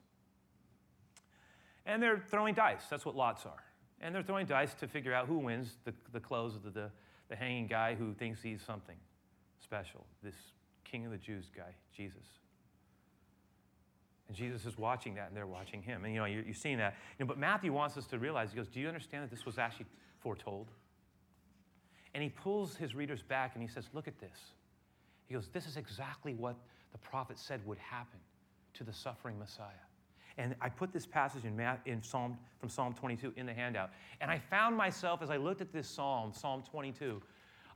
And 1.87 2.00
they're 2.00 2.23
throwing 2.30 2.54
dice. 2.54 2.84
That's 2.88 3.04
what 3.04 3.16
lots 3.16 3.46
are. 3.46 3.64
And 4.00 4.14
they're 4.14 4.23
throwing 4.23 4.46
dice 4.46 4.75
to 4.75 4.87
figure 4.87 5.12
out 5.12 5.26
who 5.26 5.38
wins 5.38 5.76
the, 5.84 5.92
the 6.12 6.20
clothes 6.20 6.54
of 6.54 6.62
the, 6.62 6.70
the, 6.70 6.90
the 7.30 7.37
hanging 7.37 7.66
guy 7.66 7.96
who 7.96 8.14
thinks 8.14 8.40
he's 8.40 8.62
something 8.62 8.96
special, 9.61 10.06
this 10.23 10.37
king 10.84 11.04
of 11.04 11.11
the 11.11 11.18
Jews 11.18 11.50
guy, 11.54 11.75
Jesus. 11.96 12.26
And 14.28 14.37
Jesus 14.37 14.66
is 14.66 14.78
watching 14.78 15.16
that, 15.16 15.28
and 15.28 15.37
they're 15.37 15.46
watching 15.46 15.82
him. 15.82 16.04
And 16.04 16.14
you 16.14 16.20
know, 16.20 16.26
you're, 16.26 16.42
you're 16.42 16.54
seeing 16.54 16.78
that. 16.78 16.94
You 17.18 17.25
know, 17.25 17.28
but 17.28 17.38
Matthew 17.38 17.73
wants 17.73 17.96
us 17.96 18.06
to 18.06 18.18
realize, 18.18 18.50
he 18.50 18.56
goes, 18.56 18.68
Do 18.68 18.80
you 18.80 18.88
understand 18.88 19.25
that 19.25 19.30
this 19.30 19.44
was 19.44 19.58
actually 19.58 19.87
foretold? 20.25 20.71
And 22.14 22.23
he 22.23 22.31
pulls 22.31 22.75
his 22.75 22.95
readers 22.95 23.23
back 23.23 23.52
and 23.54 23.62
he 23.62 23.69
says, 23.69 23.88
Look 23.93 24.09
at 24.09 24.19
this. 24.19 24.38
He 25.26 25.35
goes, 25.35 25.49
This 25.52 25.66
is 25.66 25.76
exactly 25.76 26.35
what 26.35 26.57
the 26.93 26.99
prophet 26.99 27.38
said 27.38 27.61
would 27.66 27.78
happen 27.78 28.19
to 28.73 28.85
the 28.85 28.93
suffering 28.93 29.38
Messiah. 29.38 29.85
And 30.37 30.57
I 30.61 30.69
put 30.69 30.93
this 30.93 31.07
passage 31.07 31.45
in, 31.45 31.61
in 31.87 32.02
Psalm, 32.02 32.37
from 32.59 32.69
Psalm 32.69 32.95
22 32.95 33.35
in 33.37 33.47
the 33.47 33.54
handout. 33.54 33.90
And 34.21 34.31
I 34.31 34.38
found 34.38 34.76
myself, 34.76 35.23
as 35.23 35.31
I 35.31 35.37
looked 35.37 35.61
at 35.61 35.73
this 35.73 35.87
psalm, 35.87 36.33
Psalm 36.33 36.62
22, 36.69 37.23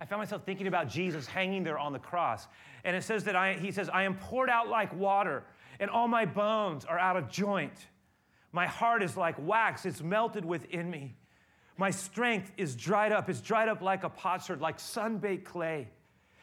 I 0.00 0.04
found 0.04 0.20
myself 0.20 0.42
thinking 0.44 0.66
about 0.66 0.88
Jesus 0.88 1.26
hanging 1.26 1.62
there 1.62 1.78
on 1.78 1.92
the 1.92 1.98
cross. 1.98 2.48
And 2.84 2.96
it 2.96 3.04
says 3.04 3.24
that 3.24 3.36
I, 3.36 3.54
he 3.54 3.70
says, 3.70 3.88
I 3.88 4.02
am 4.02 4.16
poured 4.16 4.50
out 4.50 4.68
like 4.68 4.92
water, 4.94 5.44
and 5.78 5.88
all 5.88 6.08
my 6.08 6.24
bones 6.24 6.84
are 6.84 6.98
out 6.98 7.16
of 7.16 7.28
joint. 7.30 7.88
My 8.50 8.66
heart 8.66 9.02
is 9.02 9.16
like 9.16 9.36
wax, 9.38 9.86
it's 9.86 10.02
melted 10.02 10.44
within 10.44 10.90
me. 10.90 11.14
My 11.78 11.90
strength 11.90 12.52
is 12.56 12.74
dried 12.74 13.12
up. 13.12 13.30
It's 13.30 13.40
dried 13.40 13.68
up 13.68 13.80
like 13.80 14.02
a 14.02 14.08
potsherd, 14.10 14.60
like 14.60 14.80
sun-baked 14.80 15.44
clay. 15.44 15.88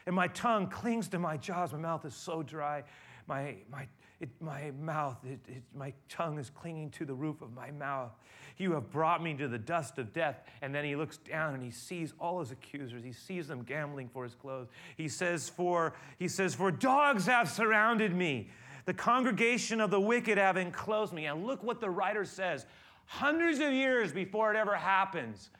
And 0.06 0.16
my 0.16 0.28
tongue 0.28 0.68
clings 0.68 1.08
to 1.08 1.18
my 1.18 1.36
jaws. 1.36 1.72
My 1.72 1.78
mouth 1.78 2.06
is 2.06 2.14
so 2.14 2.42
dry. 2.42 2.84
My, 3.28 3.56
my, 3.70 3.86
it, 4.18 4.30
my 4.40 4.70
mouth, 4.80 5.18
it, 5.24 5.38
it, 5.46 5.62
my 5.74 5.92
tongue 6.08 6.38
is 6.38 6.48
clinging 6.48 6.90
to 6.92 7.04
the 7.04 7.12
roof 7.12 7.42
of 7.42 7.52
my 7.52 7.70
mouth. 7.70 8.12
You 8.56 8.72
have 8.72 8.90
brought 8.90 9.22
me 9.22 9.34
to 9.34 9.46
the 9.46 9.58
dust 9.58 9.98
of 9.98 10.14
death. 10.14 10.40
And 10.62 10.74
then 10.74 10.86
he 10.86 10.96
looks 10.96 11.18
down 11.18 11.52
and 11.52 11.62
he 11.62 11.70
sees 11.70 12.14
all 12.18 12.40
his 12.40 12.50
accusers. 12.50 13.04
He 13.04 13.12
sees 13.12 13.46
them 13.46 13.62
gambling 13.62 14.08
for 14.08 14.24
his 14.24 14.34
clothes. 14.34 14.68
He 14.96 15.08
says, 15.08 15.50
For, 15.50 15.92
he 16.18 16.28
says, 16.28 16.54
for 16.54 16.70
dogs 16.70 17.26
have 17.26 17.50
surrounded 17.50 18.14
me. 18.14 18.48
The 18.86 18.94
congregation 18.94 19.82
of 19.82 19.90
the 19.90 20.00
wicked 20.00 20.38
have 20.38 20.56
enclosed 20.56 21.12
me. 21.12 21.26
And 21.26 21.44
look 21.44 21.62
what 21.62 21.80
the 21.80 21.90
writer 21.90 22.24
says 22.24 22.64
hundreds 23.06 23.60
of 23.60 23.72
years 23.72 24.12
before 24.12 24.52
it 24.52 24.56
ever 24.56 24.74
happens. 24.74 25.50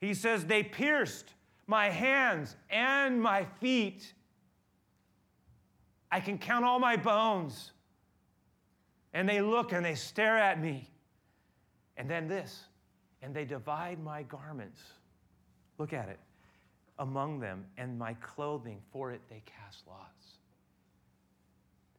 He 0.00 0.14
says, 0.14 0.44
They 0.44 0.62
pierced 0.62 1.34
my 1.66 1.90
hands 1.90 2.56
and 2.70 3.20
my 3.20 3.44
feet. 3.60 4.14
I 6.10 6.20
can 6.20 6.38
count 6.38 6.64
all 6.64 6.78
my 6.78 6.96
bones. 6.96 7.72
And 9.14 9.28
they 9.28 9.42
look 9.42 9.72
and 9.72 9.84
they 9.84 9.94
stare 9.94 10.38
at 10.38 10.60
me. 10.60 10.88
And 11.96 12.08
then 12.08 12.28
this, 12.28 12.64
and 13.20 13.34
they 13.34 13.44
divide 13.44 14.02
my 14.02 14.22
garments. 14.22 14.80
Look 15.78 15.92
at 15.92 16.08
it. 16.08 16.18
Among 16.98 17.40
them, 17.40 17.64
and 17.76 17.98
my 17.98 18.14
clothing, 18.14 18.80
for 18.92 19.10
it 19.10 19.20
they 19.28 19.42
cast 19.46 19.86
lots. 19.86 20.38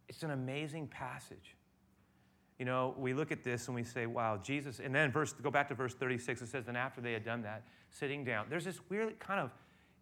It's 0.08 0.24
an 0.24 0.32
amazing 0.32 0.88
passage. 0.88 1.56
You 2.60 2.66
know, 2.66 2.94
we 2.98 3.14
look 3.14 3.32
at 3.32 3.44
this 3.44 3.68
and 3.68 3.76
we 3.76 3.84
say, 3.84 4.06
wow, 4.06 4.38
Jesus, 4.42 4.80
and 4.80 4.94
then 4.94 5.12
verse, 5.12 5.34
go 5.34 5.50
back 5.50 5.68
to 5.70 5.76
verse 5.76 5.94
36, 5.94 6.42
it 6.42 6.48
says, 6.48 6.68
and 6.68 6.78
after 6.78 7.02
they 7.02 7.14
had 7.14 7.26
done 7.26 7.42
that, 7.42 7.64
sitting 7.90 8.24
down, 8.24 8.46
there's 8.50 8.66
this 8.66 8.80
weird 8.90 9.20
kind 9.20 9.40
of 9.40 9.52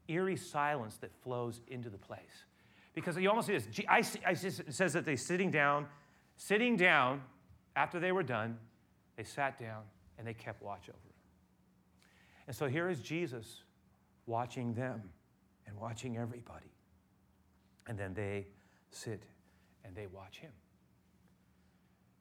eerie 0.08 0.36
silence 0.36 0.98
that 0.98 1.12
flows 1.24 1.62
into 1.68 1.90
the 1.90 1.98
place. 1.98 2.46
Because 2.94 3.16
you 3.18 3.30
almost 3.30 3.48
see 3.48 3.54
this, 3.54 3.68
I, 3.88 4.04
I, 4.26 4.32
it 4.32 4.74
says 4.74 4.94
that 4.94 5.06
they 5.06 5.16
sitting 5.16 5.50
down, 5.50 5.88
sitting 6.36 6.76
down 6.76 7.22
after 7.76 8.00
they 8.00 8.12
were 8.12 8.24
done, 8.24 8.58
they 9.16 9.24
sat 9.24 9.58
down 9.58 9.84
and 10.18 10.28
they 10.28 10.34
kept 10.34 10.62
watch 10.62 10.90
over 10.90 10.98
it. 11.08 11.16
And 12.48 12.56
so 12.56 12.68
here 12.68 12.90
is 12.90 13.00
Jesus 13.02 13.64
watching 14.26 14.74
them 14.74 15.02
and 15.68 15.78
watching 15.78 16.18
everybody. 16.18 16.72
And 17.88 17.98
then 17.98 18.14
they 18.14 18.48
sit 18.90 19.24
and 19.86 19.96
they 19.96 20.08
watch 20.08 20.40
him. 20.40 20.52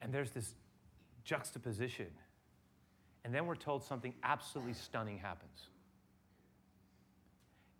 And 0.02 0.12
there's 0.12 0.30
this 0.30 0.54
juxtaposition. 1.24 2.08
And 3.24 3.34
then 3.34 3.46
we're 3.46 3.54
told 3.54 3.84
something 3.84 4.14
absolutely 4.22 4.72
stunning 4.72 5.18
happens. 5.18 5.68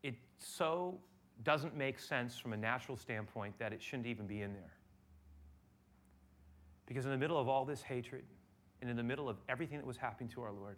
It 0.03 0.15
so 0.39 0.99
doesn't 1.43 1.77
make 1.77 1.99
sense 1.99 2.39
from 2.39 2.53
a 2.53 2.57
natural 2.57 2.97
standpoint 2.97 3.59
that 3.59 3.73
it 3.73 3.83
shouldn't 3.83 4.07
even 4.07 4.27
be 4.27 4.43
in 4.43 4.53
there. 4.53 4.73
Because 6.87 7.05
in 7.05 7.11
the 7.11 7.19
middle 7.19 7.39
of 7.39 7.49
all 7.49 7.65
this 7.65 7.83
hatred, 7.83 8.25
and 8.81 8.91
in 8.91 8.97
the 8.97 9.03
middle 9.03 9.29
of 9.29 9.37
everything 9.49 9.79
that 9.79 9.87
was 9.87 9.97
happening 9.97 10.29
to 10.31 10.43
our 10.43 10.53
Lord, 10.53 10.77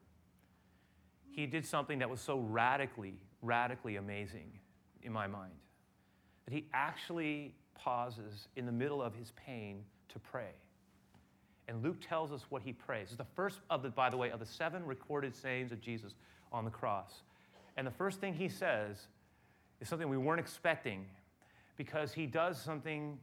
he 1.30 1.46
did 1.46 1.64
something 1.64 1.98
that 2.00 2.10
was 2.10 2.20
so 2.20 2.38
radically, 2.38 3.14
radically 3.40 3.96
amazing 3.96 4.52
in 5.02 5.12
my 5.12 5.26
mind 5.26 5.52
that 6.44 6.52
he 6.52 6.66
actually 6.72 7.54
pauses 7.74 8.48
in 8.56 8.66
the 8.66 8.72
middle 8.72 9.00
of 9.00 9.14
his 9.14 9.32
pain 9.32 9.84
to 10.08 10.18
pray. 10.18 10.50
And 11.72 11.82
Luke 11.82 11.96
tells 12.06 12.32
us 12.32 12.44
what 12.50 12.60
he 12.60 12.74
prays. 12.74 13.08
It's 13.08 13.16
the 13.16 13.24
first 13.34 13.60
of 13.70 13.82
the, 13.82 13.88
by 13.88 14.10
the 14.10 14.16
way, 14.18 14.30
of 14.30 14.38
the 14.40 14.44
seven 14.44 14.84
recorded 14.84 15.34
sayings 15.34 15.72
of 15.72 15.80
Jesus 15.80 16.12
on 16.52 16.66
the 16.66 16.70
cross. 16.70 17.22
And 17.78 17.86
the 17.86 17.90
first 17.90 18.20
thing 18.20 18.34
he 18.34 18.46
says 18.46 19.06
is 19.80 19.88
something 19.88 20.10
we 20.10 20.18
weren't 20.18 20.38
expecting 20.38 21.06
because 21.78 22.12
he 22.12 22.26
does 22.26 22.60
something 22.60 23.18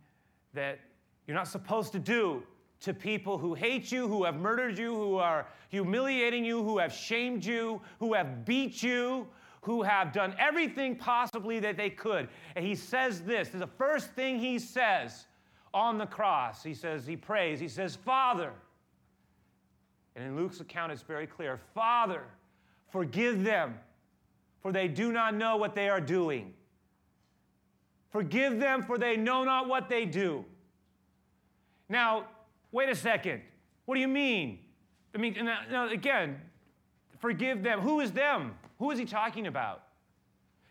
that 0.56 0.80
you're 1.28 1.38
not 1.38 1.48
supposed 1.48 1.92
to 1.92 2.00
do 2.00 2.42
to 2.80 2.92
people 2.92 3.38
who 3.38 3.54
hate 3.54 3.92
you, 3.92 4.08
who 4.08 4.24
have 4.24 4.38
murdered 4.38 4.80
you, 4.80 4.96
who 4.96 5.18
are 5.18 5.46
humiliating 5.70 6.44
you, 6.44 6.64
who 6.64 6.80
have 6.80 6.92
shamed 6.92 7.46
you, 7.46 7.80
who 8.00 8.16
have 8.16 8.46
beat 8.46 8.82
you, 8.82 9.28
who 9.62 9.84
have 9.84 10.12
done 10.12 10.34
everything 10.40 10.96
possibly 10.96 11.60
that 11.60 11.78
they 11.78 11.92
could. 11.92 12.28
And 12.56 12.66
he 12.66 12.74
says 12.74 13.22
this, 13.22 13.50
this 13.50 13.54
is 13.54 13.60
the 13.60 13.68
first 13.68 14.10
thing 14.14 14.40
he 14.40 14.58
says 14.58 15.28
on 15.74 15.98
the 15.98 16.06
cross. 16.06 16.64
He 16.64 16.74
says, 16.74 17.06
he 17.06 17.16
prays, 17.16 17.60
he 17.60 17.68
says, 17.68 17.96
Father. 17.96 18.52
And 20.16 20.26
in 20.26 20.36
Luke's 20.36 20.60
account, 20.60 20.92
it's 20.92 21.02
very 21.02 21.28
clear 21.28 21.60
Father, 21.74 22.24
forgive 22.92 23.44
them, 23.44 23.76
for 24.62 24.72
they 24.72 24.88
do 24.88 25.12
not 25.12 25.36
know 25.36 25.58
what 25.58 25.76
they 25.76 25.90
are 25.90 26.02
doing. 26.02 26.54
Forgive 28.12 28.60
them, 28.60 28.82
for 28.84 28.98
they 28.98 29.16
know 29.16 29.44
not 29.44 29.68
what 29.68 29.88
they 29.88 30.06
do. 30.06 30.44
Now, 31.88 32.26
wait 32.72 32.90
a 32.90 32.96
second. 32.96 33.42
What 33.86 33.96
do 33.96 34.02
you 34.02 34.08
mean? 34.08 34.60
I 35.14 35.18
mean, 35.18 35.48
uh, 35.48 35.56
now, 35.72 35.90
again, 35.90 36.40
forgive 37.20 37.64
them. 37.64 37.80
Who 37.82 38.00
is 38.00 38.12
them? 38.12 38.56
Who 38.80 38.92
is 38.92 39.00
he 39.00 39.06
talking 39.06 39.48
about? 39.48 39.84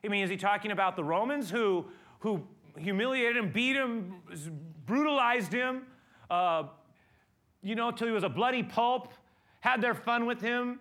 I 0.05 0.09
mean, 0.09 0.23
is 0.23 0.31
he 0.31 0.37
talking 0.37 0.71
about 0.71 0.97
the 0.97 1.05
Romans 1.05 1.51
who, 1.51 1.87
who 2.21 2.43
humiliated 2.77 3.37
him, 3.37 3.51
beat 3.51 3.77
him, 3.77 4.15
brutalized 4.89 5.53
him, 5.53 5.83
uh, 6.31 6.65
you 7.63 7.77
know, 7.77 7.93
till 7.93 8.09
he 8.09 8.13
was 8.13 8.25
a 8.25 8.29
bloody 8.29 8.63
pulp, 8.63 9.13
had 9.61 9.81
their 9.81 9.95
fun 9.95 10.27
with 10.27 10.41
him, 10.41 10.81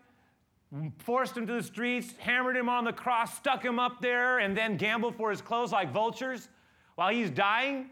forced 0.99 1.35
him 1.35 1.45
to 1.45 1.53
the 1.53 1.61
streets, 1.61 2.13
hammered 2.17 2.55
him 2.55 2.69
on 2.69 2.85
the 2.85 2.93
cross, 2.93 3.35
stuck 3.35 3.63
him 3.63 3.77
up 3.77 4.01
there, 4.01 4.39
and 4.39 4.57
then 4.57 4.77
gambled 4.77 5.15
for 5.15 5.29
his 5.29 5.41
clothes 5.41 5.71
like 5.71 5.91
vultures 5.91 6.47
while 6.95 7.09
he's 7.09 7.29
dying? 7.29 7.89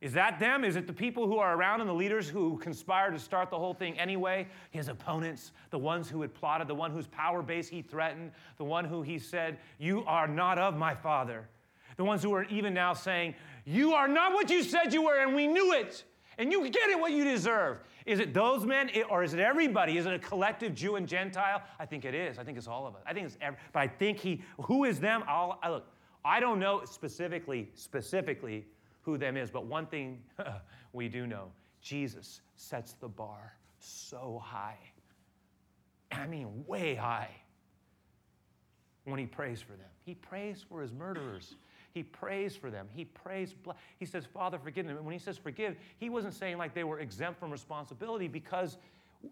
Is 0.00 0.12
that 0.12 0.38
them? 0.38 0.64
Is 0.64 0.76
it 0.76 0.86
the 0.86 0.92
people 0.92 1.26
who 1.26 1.38
are 1.38 1.56
around 1.56 1.80
and 1.80 1.88
the 1.88 1.94
leaders 1.94 2.28
who 2.28 2.58
conspired 2.58 3.12
to 3.12 3.18
start 3.18 3.50
the 3.50 3.58
whole 3.58 3.74
thing 3.74 3.98
anyway? 3.98 4.46
His 4.70 4.88
opponents, 4.88 5.52
the 5.70 5.78
ones 5.78 6.08
who 6.08 6.20
had 6.22 6.34
plotted, 6.34 6.68
the 6.68 6.74
one 6.74 6.92
whose 6.92 7.08
power 7.08 7.42
base 7.42 7.68
he 7.68 7.82
threatened, 7.82 8.32
the 8.58 8.64
one 8.64 8.84
who 8.84 9.02
he 9.02 9.18
said, 9.18 9.58
You 9.78 10.04
are 10.06 10.28
not 10.28 10.58
of 10.58 10.76
my 10.76 10.94
father 10.94 11.48
the 11.98 12.04
ones 12.04 12.22
who 12.22 12.32
are 12.32 12.44
even 12.44 12.72
now 12.72 12.94
saying, 12.94 13.34
You 13.66 13.92
are 13.92 14.08
not 14.08 14.32
what 14.32 14.48
you 14.48 14.62
said 14.62 14.94
you 14.94 15.02
were, 15.02 15.18
and 15.20 15.34
we 15.34 15.46
knew 15.46 15.74
it, 15.74 16.04
and 16.38 16.50
you 16.50 16.62
get 16.70 16.88
it 16.88 16.98
what 16.98 17.12
you 17.12 17.24
deserve. 17.24 17.80
Is 18.06 18.20
it 18.20 18.32
those 18.32 18.64
men, 18.64 18.90
or 19.10 19.22
is 19.22 19.34
it 19.34 19.40
everybody? 19.40 19.98
Is 19.98 20.06
it 20.06 20.14
a 20.14 20.18
collective 20.18 20.74
Jew 20.74 20.96
and 20.96 21.06
Gentile? 21.06 21.62
I 21.78 21.84
think 21.84 22.06
it 22.06 22.14
is. 22.14 22.38
I 22.38 22.44
think 22.44 22.56
it's 22.56 22.68
all 22.68 22.86
of 22.86 22.94
us. 22.94 23.02
I 23.04 23.12
think 23.12 23.26
it's, 23.26 23.36
every, 23.42 23.58
but 23.72 23.80
I 23.80 23.88
think 23.88 24.18
he, 24.18 24.42
who 24.62 24.84
is 24.84 24.98
them? 24.98 25.22
I'll, 25.28 25.58
I 25.62 25.68
look, 25.68 25.86
I 26.24 26.40
don't 26.40 26.58
know 26.58 26.82
specifically, 26.84 27.68
specifically 27.74 28.64
who 29.02 29.18
them 29.18 29.36
is, 29.36 29.50
but 29.50 29.66
one 29.66 29.86
thing 29.86 30.22
we 30.92 31.08
do 31.08 31.26
know 31.26 31.50
Jesus 31.82 32.40
sets 32.56 32.94
the 32.94 33.08
bar 33.08 33.54
so 33.80 34.40
high. 34.42 34.78
I 36.12 36.26
mean, 36.26 36.64
way 36.66 36.94
high 36.94 37.30
when 39.04 39.18
he 39.18 39.26
prays 39.26 39.60
for 39.60 39.72
them. 39.72 39.88
He 40.04 40.14
prays 40.14 40.64
for 40.68 40.80
his 40.80 40.92
murderers. 40.92 41.54
He 41.92 42.02
prays 42.02 42.54
for 42.54 42.70
them. 42.70 42.86
He 42.94 43.04
prays. 43.04 43.54
He 43.98 44.04
says, 44.04 44.24
Father, 44.26 44.58
forgive 44.58 44.86
them. 44.86 44.96
And 44.96 45.04
when 45.04 45.12
he 45.12 45.18
says 45.18 45.38
forgive, 45.38 45.76
he 45.98 46.10
wasn't 46.10 46.34
saying 46.34 46.58
like 46.58 46.74
they 46.74 46.84
were 46.84 47.00
exempt 47.00 47.40
from 47.40 47.50
responsibility 47.50 48.28
because 48.28 48.76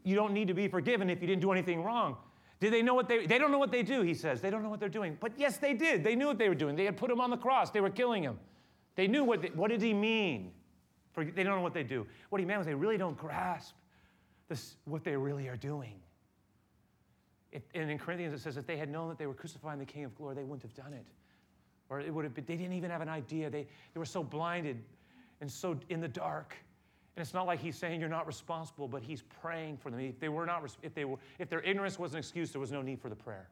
you 0.05 0.15
don't 0.15 0.33
need 0.33 0.49
to 0.49 0.55
be 0.55 0.69
forgiven 0.69 1.11
if 1.11 1.21
you 1.21 1.27
didn't 1.27 1.43
do 1.43 1.53
anything 1.53 1.85
wrong. 1.85 2.17
Did 2.59 2.73
they 2.73 2.83
know 2.83 2.95
what 2.95 3.09
they 3.09 3.27
they 3.27 3.39
don't 3.39 3.53
know 3.53 3.59
what 3.59 3.71
they 3.71 3.83
do, 3.83 4.03
he 4.03 4.15
says. 4.15 4.41
They 4.41 4.51
don't 4.51 4.63
know 4.63 4.71
what 4.71 4.81
they're 4.81 4.89
doing. 4.89 5.17
But 5.21 5.33
yes, 5.37 5.59
they 5.59 5.75
did. 5.75 6.03
They 6.03 6.17
knew 6.17 6.27
what 6.27 6.39
they 6.39 6.49
were 6.49 6.55
doing. 6.55 6.75
They 6.75 6.87
had 6.87 6.97
put 6.97 7.11
him 7.11 7.21
on 7.21 7.31
the 7.31 7.37
cross. 7.37 7.71
They 7.71 7.83
were 7.83 7.91
killing 7.91 8.23
him. 8.23 8.39
They 8.95 9.07
knew 9.07 9.25
what 9.25 9.43
they, 9.43 9.49
what 9.49 9.71
did 9.71 9.83
he 9.83 9.93
mean? 9.93 10.53
For, 11.13 11.25
they 11.25 11.43
don't 11.43 11.57
know 11.57 11.63
what 11.63 11.75
they 11.75 11.83
do. 11.83 12.07
What 12.31 12.41
he 12.41 12.47
meant 12.47 12.59
was 12.59 12.67
they 12.67 12.75
really 12.75 12.97
don't 12.97 13.17
grasp 13.17 13.75
this, 14.49 14.77
what 14.85 15.05
they 15.05 15.17
really 15.17 15.49
are 15.49 15.57
doing. 15.57 15.95
It, 17.53 17.63
and 17.75 17.91
in 17.91 17.99
Corinthians 17.99 18.35
it 18.35 18.41
says 18.43 18.57
if 18.57 18.67
they 18.67 18.77
had 18.77 18.91
known 18.91 19.09
that 19.09 19.19
they 19.19 19.27
were 19.27 19.35
crucifying 19.35 19.79
the 19.79 19.85
King 19.85 20.05
of 20.05 20.17
glory, 20.17 20.35
they 20.35 20.45
wouldn't 20.45 20.63
have 20.63 20.75
done 20.75 20.93
it. 20.93 21.05
Or 21.89 22.01
it 22.01 22.13
would 22.13 22.25
have 22.25 22.35
been, 22.35 22.45
they 22.47 22.57
didn't 22.57 22.73
even 22.73 22.91
have 22.91 23.01
an 23.01 23.09
idea. 23.09 23.49
They, 23.49 23.67
they 23.95 23.99
were 23.99 24.05
so 24.05 24.23
blinded 24.23 24.83
and 25.41 25.51
so 25.51 25.79
in 25.89 26.01
the 26.01 26.09
dark. 26.09 26.57
And 27.17 27.23
it's 27.23 27.33
not 27.33 27.47
like 27.47 27.61
he's 27.61 27.77
saying 27.77 28.01
you're 28.01 28.09
not 28.09 28.27
responsible, 28.27 28.89
but 28.89 29.03
he's 29.03 29.23
praying 29.41 29.79
for 29.79 29.91
them. 29.91 30.01
If 30.01 30.19
they 30.19 30.29
were 30.29 30.47
not, 30.47 30.63
if 30.83 30.95
they 30.95 31.05
were, 31.05 31.17
if 31.39 31.49
their 31.49 31.61
ignorance 31.63 31.99
was 31.99 32.13
an 32.13 32.19
excuse, 32.19 32.51
there 32.51 32.61
was 32.61 32.73
no 32.73 32.83
need 32.83 33.01
for 33.01 33.09
the 33.09 33.17
prayer. 33.17 33.49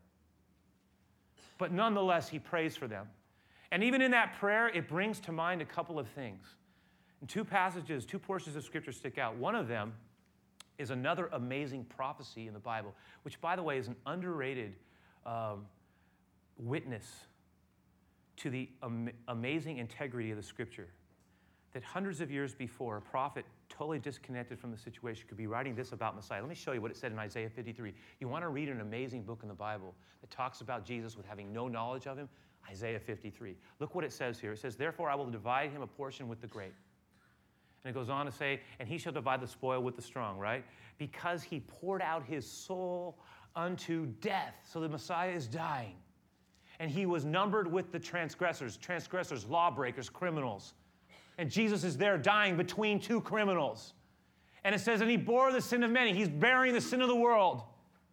But 1.56 1.72
nonetheless, 1.72 2.28
he 2.28 2.38
prays 2.38 2.76
for 2.76 2.88
them. 2.88 3.06
And 3.70 3.82
even 3.82 4.02
in 4.02 4.10
that 4.10 4.34
prayer, 4.38 4.68
it 4.68 4.88
brings 4.88 5.20
to 5.20 5.32
mind 5.32 5.62
a 5.62 5.64
couple 5.64 5.98
of 5.98 6.06
things. 6.08 6.44
And 7.20 7.28
two 7.28 7.44
passages, 7.44 8.04
two 8.04 8.18
portions 8.18 8.56
of 8.56 8.64
scripture 8.64 8.92
stick 8.92 9.16
out. 9.16 9.36
One 9.36 9.54
of 9.54 9.68
them 9.68 9.94
is 10.78 10.90
another 10.90 11.28
amazing 11.32 11.84
prophecy 11.84 12.48
in 12.48 12.52
the 12.52 12.60
Bible, 12.60 12.94
which, 13.22 13.40
by 13.40 13.56
the 13.56 13.62
way, 13.62 13.78
is 13.78 13.86
an 13.88 13.96
underrated 14.06 14.74
um, 15.24 15.64
witness 16.58 17.06
to 18.36 18.50
the 18.50 18.68
am- 18.82 19.10
amazing 19.28 19.78
integrity 19.78 20.30
of 20.30 20.36
the 20.36 20.42
scripture. 20.42 20.88
That 21.72 21.82
hundreds 21.82 22.20
of 22.20 22.30
years 22.30 22.54
before, 22.54 22.98
a 22.98 23.02
prophet 23.02 23.44
totally 23.68 23.98
disconnected 23.98 24.58
from 24.58 24.70
the 24.70 24.78
situation 24.78 25.24
could 25.26 25.36
be 25.36 25.48
writing 25.48 25.74
this 25.74 25.92
about 25.92 26.14
Messiah. 26.14 26.40
Let 26.40 26.48
me 26.48 26.54
show 26.54 26.72
you 26.72 26.80
what 26.80 26.92
it 26.92 26.96
said 26.96 27.10
in 27.10 27.18
Isaiah 27.18 27.50
53. 27.50 27.92
You 28.20 28.28
want 28.28 28.44
to 28.44 28.48
read 28.48 28.68
an 28.68 28.80
amazing 28.80 29.22
book 29.22 29.40
in 29.42 29.48
the 29.48 29.54
Bible 29.54 29.94
that 30.20 30.30
talks 30.30 30.60
about 30.60 30.84
Jesus 30.84 31.16
with 31.16 31.26
having 31.26 31.52
no 31.52 31.66
knowledge 31.66 32.06
of 32.06 32.16
him? 32.16 32.28
Isaiah 32.70 33.00
53. 33.00 33.56
Look 33.80 33.94
what 33.94 34.04
it 34.04 34.12
says 34.12 34.38
here. 34.38 34.52
It 34.52 34.58
says, 34.58 34.76
Therefore, 34.76 35.10
I 35.10 35.14
will 35.16 35.28
divide 35.30 35.70
him 35.70 35.82
a 35.82 35.86
portion 35.86 36.28
with 36.28 36.40
the 36.40 36.46
great. 36.46 36.72
And 37.84 37.90
it 37.90 37.94
goes 37.94 38.08
on 38.08 38.24
to 38.24 38.32
say, 38.32 38.60
and 38.78 38.88
he 38.88 38.96
shall 38.96 39.12
divide 39.12 39.40
the 39.40 39.48
spoil 39.48 39.82
with 39.82 39.96
the 39.96 40.02
strong, 40.02 40.38
right? 40.38 40.64
Because 40.96 41.42
he 41.42 41.60
poured 41.60 42.00
out 42.00 42.24
his 42.24 42.50
soul 42.50 43.18
unto 43.54 44.06
death. 44.20 44.54
So 44.64 44.80
the 44.80 44.88
Messiah 44.88 45.30
is 45.30 45.46
dying. 45.46 45.96
And 46.80 46.90
he 46.90 47.06
was 47.06 47.24
numbered 47.24 47.70
with 47.70 47.92
the 47.92 47.98
transgressors, 47.98 48.76
transgressors, 48.76 49.46
lawbreakers, 49.46 50.08
criminals. 50.08 50.74
And 51.38 51.50
Jesus 51.50 51.84
is 51.84 51.96
there 51.96 52.18
dying 52.18 52.56
between 52.56 53.00
two 53.00 53.20
criminals. 53.20 53.94
And 54.64 54.74
it 54.74 54.80
says, 54.80 55.00
and 55.00 55.10
he 55.10 55.16
bore 55.16 55.52
the 55.52 55.60
sin 55.60 55.82
of 55.82 55.90
many. 55.90 56.12
He's 56.12 56.28
bearing 56.28 56.72
the 56.72 56.80
sin 56.80 57.02
of 57.02 57.08
the 57.08 57.16
world, 57.16 57.62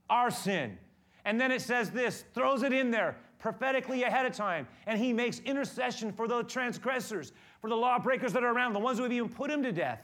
our 0.09 0.29
sin. 0.29 0.77
And 1.25 1.39
then 1.39 1.51
it 1.51 1.61
says 1.61 1.91
this, 1.91 2.25
throws 2.33 2.63
it 2.63 2.73
in 2.73 2.91
there 2.91 3.17
prophetically 3.39 4.03
ahead 4.03 4.25
of 4.25 4.33
time. 4.33 4.67
And 4.85 4.99
he 4.99 5.13
makes 5.13 5.39
intercession 5.39 6.11
for 6.11 6.27
the 6.27 6.43
transgressors, 6.43 7.33
for 7.61 7.69
the 7.69 7.75
lawbreakers 7.75 8.33
that 8.33 8.43
are 8.43 8.53
around, 8.53 8.73
the 8.73 8.79
ones 8.79 8.97
who 8.97 9.03
have 9.03 9.11
even 9.11 9.29
put 9.29 9.49
him 9.49 9.63
to 9.63 9.71
death. 9.71 10.01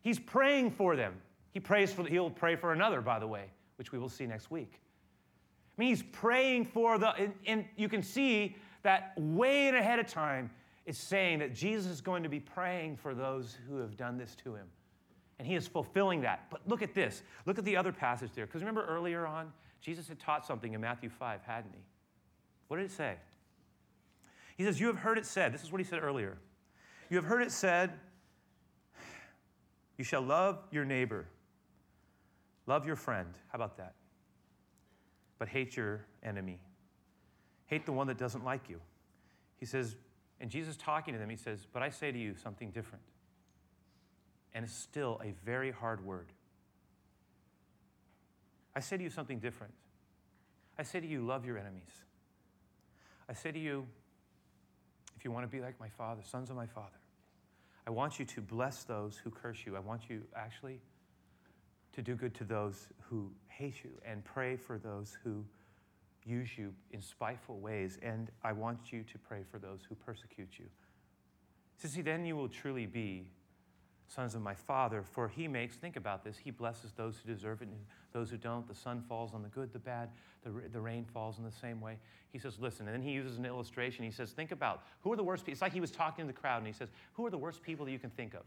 He's 0.00 0.18
praying 0.18 0.72
for 0.72 0.96
them. 0.96 1.14
He 1.52 1.60
prays 1.60 1.92
for, 1.92 2.04
he'll 2.04 2.30
pray 2.30 2.56
for 2.56 2.72
another, 2.72 3.00
by 3.00 3.18
the 3.18 3.26
way, 3.26 3.44
which 3.76 3.92
we 3.92 3.98
will 3.98 4.08
see 4.08 4.26
next 4.26 4.50
week. 4.50 4.80
I 5.78 5.82
mean, 5.82 5.90
he's 5.90 6.02
praying 6.02 6.64
for 6.64 6.98
the, 6.98 7.14
and, 7.14 7.32
and 7.46 7.64
you 7.76 7.88
can 7.88 8.02
see 8.02 8.56
that 8.82 9.12
way 9.16 9.68
ahead 9.68 10.00
of 10.00 10.08
time, 10.08 10.50
it's 10.86 10.98
saying 10.98 11.38
that 11.38 11.54
Jesus 11.54 11.86
is 11.86 12.00
going 12.00 12.24
to 12.24 12.28
be 12.28 12.40
praying 12.40 12.96
for 12.96 13.14
those 13.14 13.56
who 13.68 13.76
have 13.76 13.96
done 13.96 14.16
this 14.18 14.34
to 14.44 14.54
him. 14.54 14.66
And 15.38 15.46
he 15.46 15.54
is 15.54 15.68
fulfilling 15.68 16.22
that. 16.22 16.46
But 16.50 16.62
look 16.66 16.82
at 16.82 16.94
this. 16.94 17.22
Look 17.46 17.58
at 17.58 17.64
the 17.64 17.76
other 17.76 17.92
passage 17.92 18.30
there. 18.34 18.46
Because 18.46 18.60
remember 18.62 18.84
earlier 18.86 19.24
on, 19.24 19.52
Jesus 19.80 20.08
had 20.08 20.18
taught 20.18 20.44
something 20.44 20.72
in 20.72 20.80
Matthew 20.80 21.10
5, 21.10 21.42
hadn't 21.42 21.72
he? 21.72 21.82
What 22.66 22.78
did 22.78 22.86
it 22.86 22.92
say? 22.92 23.14
He 24.56 24.64
says, 24.64 24.80
You 24.80 24.88
have 24.88 24.96
heard 24.96 25.16
it 25.16 25.26
said, 25.26 25.52
this 25.52 25.62
is 25.62 25.70
what 25.70 25.80
he 25.80 25.84
said 25.84 26.02
earlier. 26.02 26.38
You 27.08 27.16
have 27.16 27.24
heard 27.24 27.42
it 27.42 27.52
said, 27.52 27.92
You 29.96 30.04
shall 30.04 30.22
love 30.22 30.58
your 30.72 30.84
neighbor, 30.84 31.26
love 32.66 32.84
your 32.84 32.96
friend. 32.96 33.28
How 33.52 33.56
about 33.56 33.76
that? 33.76 33.94
But 35.38 35.48
hate 35.48 35.76
your 35.76 36.04
enemy. 36.22 36.58
Hate 37.66 37.86
the 37.86 37.92
one 37.92 38.06
that 38.08 38.18
doesn't 38.18 38.44
like 38.44 38.68
you. 38.68 38.80
He 39.58 39.66
says, 39.66 39.96
and 40.40 40.50
Jesus 40.50 40.76
talking 40.76 41.14
to 41.14 41.20
them, 41.20 41.30
he 41.30 41.36
says, 41.36 41.66
But 41.72 41.82
I 41.82 41.90
say 41.90 42.12
to 42.12 42.18
you 42.18 42.34
something 42.42 42.70
different. 42.70 43.04
And 44.54 44.64
it's 44.64 44.74
still 44.74 45.20
a 45.24 45.32
very 45.44 45.70
hard 45.70 46.04
word. 46.04 46.32
I 48.74 48.80
say 48.80 48.96
to 48.96 49.02
you 49.02 49.10
something 49.10 49.38
different. 49.38 49.74
I 50.78 50.84
say 50.84 51.00
to 51.00 51.06
you, 51.06 51.20
love 51.20 51.44
your 51.44 51.58
enemies. 51.58 51.90
I 53.28 53.32
say 53.32 53.50
to 53.50 53.58
you, 53.58 53.86
if 55.16 55.24
you 55.24 55.32
want 55.32 55.44
to 55.44 55.54
be 55.54 55.60
like 55.60 55.78
my 55.80 55.88
father, 55.88 56.22
sons 56.24 56.48
of 56.48 56.56
my 56.56 56.66
father, 56.66 57.00
I 57.86 57.90
want 57.90 58.18
you 58.18 58.24
to 58.24 58.40
bless 58.40 58.84
those 58.84 59.16
who 59.16 59.30
curse 59.30 59.58
you. 59.66 59.76
I 59.76 59.80
want 59.80 60.02
you 60.08 60.22
actually 60.36 60.80
to 61.94 62.02
do 62.02 62.14
good 62.14 62.34
to 62.36 62.44
those 62.44 62.88
who 63.08 63.30
hate 63.48 63.74
you 63.84 63.90
and 64.04 64.24
pray 64.24 64.56
for 64.56 64.78
those 64.78 65.16
who 65.24 65.44
use 66.24 66.58
you 66.58 66.72
in 66.92 67.00
spiteful 67.00 67.58
ways. 67.58 67.98
And 68.02 68.30
I 68.44 68.52
want 68.52 68.92
you 68.92 69.02
to 69.02 69.18
pray 69.18 69.40
for 69.50 69.58
those 69.58 69.80
who 69.88 69.94
persecute 69.94 70.58
you. 70.58 70.66
So, 71.76 71.88
see, 71.88 72.02
then 72.02 72.24
you 72.24 72.36
will 72.36 72.48
truly 72.48 72.86
be 72.86 73.30
sons 74.08 74.34
of 74.34 74.42
my 74.42 74.54
Father, 74.54 75.02
for 75.02 75.28
he 75.28 75.46
makes, 75.46 75.76
think 75.76 75.96
about 75.96 76.24
this, 76.24 76.36
he 76.38 76.50
blesses 76.50 76.92
those 76.92 77.18
who 77.18 77.32
deserve 77.32 77.60
it 77.60 77.68
and 77.68 77.78
those 78.12 78.30
who 78.30 78.38
don't. 78.38 78.66
The 78.66 78.74
sun 78.74 79.02
falls 79.06 79.34
on 79.34 79.42
the 79.42 79.48
good, 79.48 79.72
the 79.72 79.78
bad, 79.78 80.08
the, 80.42 80.50
the 80.72 80.80
rain 80.80 81.04
falls 81.04 81.38
in 81.38 81.44
the 81.44 81.52
same 81.52 81.80
way. 81.80 81.98
He 82.32 82.38
says, 82.38 82.58
listen, 82.58 82.86
and 82.86 82.94
then 82.94 83.02
he 83.02 83.12
uses 83.12 83.36
an 83.36 83.44
illustration. 83.44 84.04
He 84.04 84.10
says, 84.10 84.30
think 84.30 84.50
about 84.50 84.82
who 85.02 85.12
are 85.12 85.16
the 85.16 85.22
worst 85.22 85.44
people. 85.44 85.52
It's 85.52 85.62
like 85.62 85.74
he 85.74 85.80
was 85.80 85.90
talking 85.90 86.26
to 86.26 86.32
the 86.32 86.38
crowd 86.38 86.58
and 86.58 86.66
he 86.66 86.72
says, 86.72 86.88
who 87.12 87.26
are 87.26 87.30
the 87.30 87.38
worst 87.38 87.62
people 87.62 87.84
that 87.84 87.92
you 87.92 87.98
can 87.98 88.10
think 88.10 88.34
of? 88.34 88.42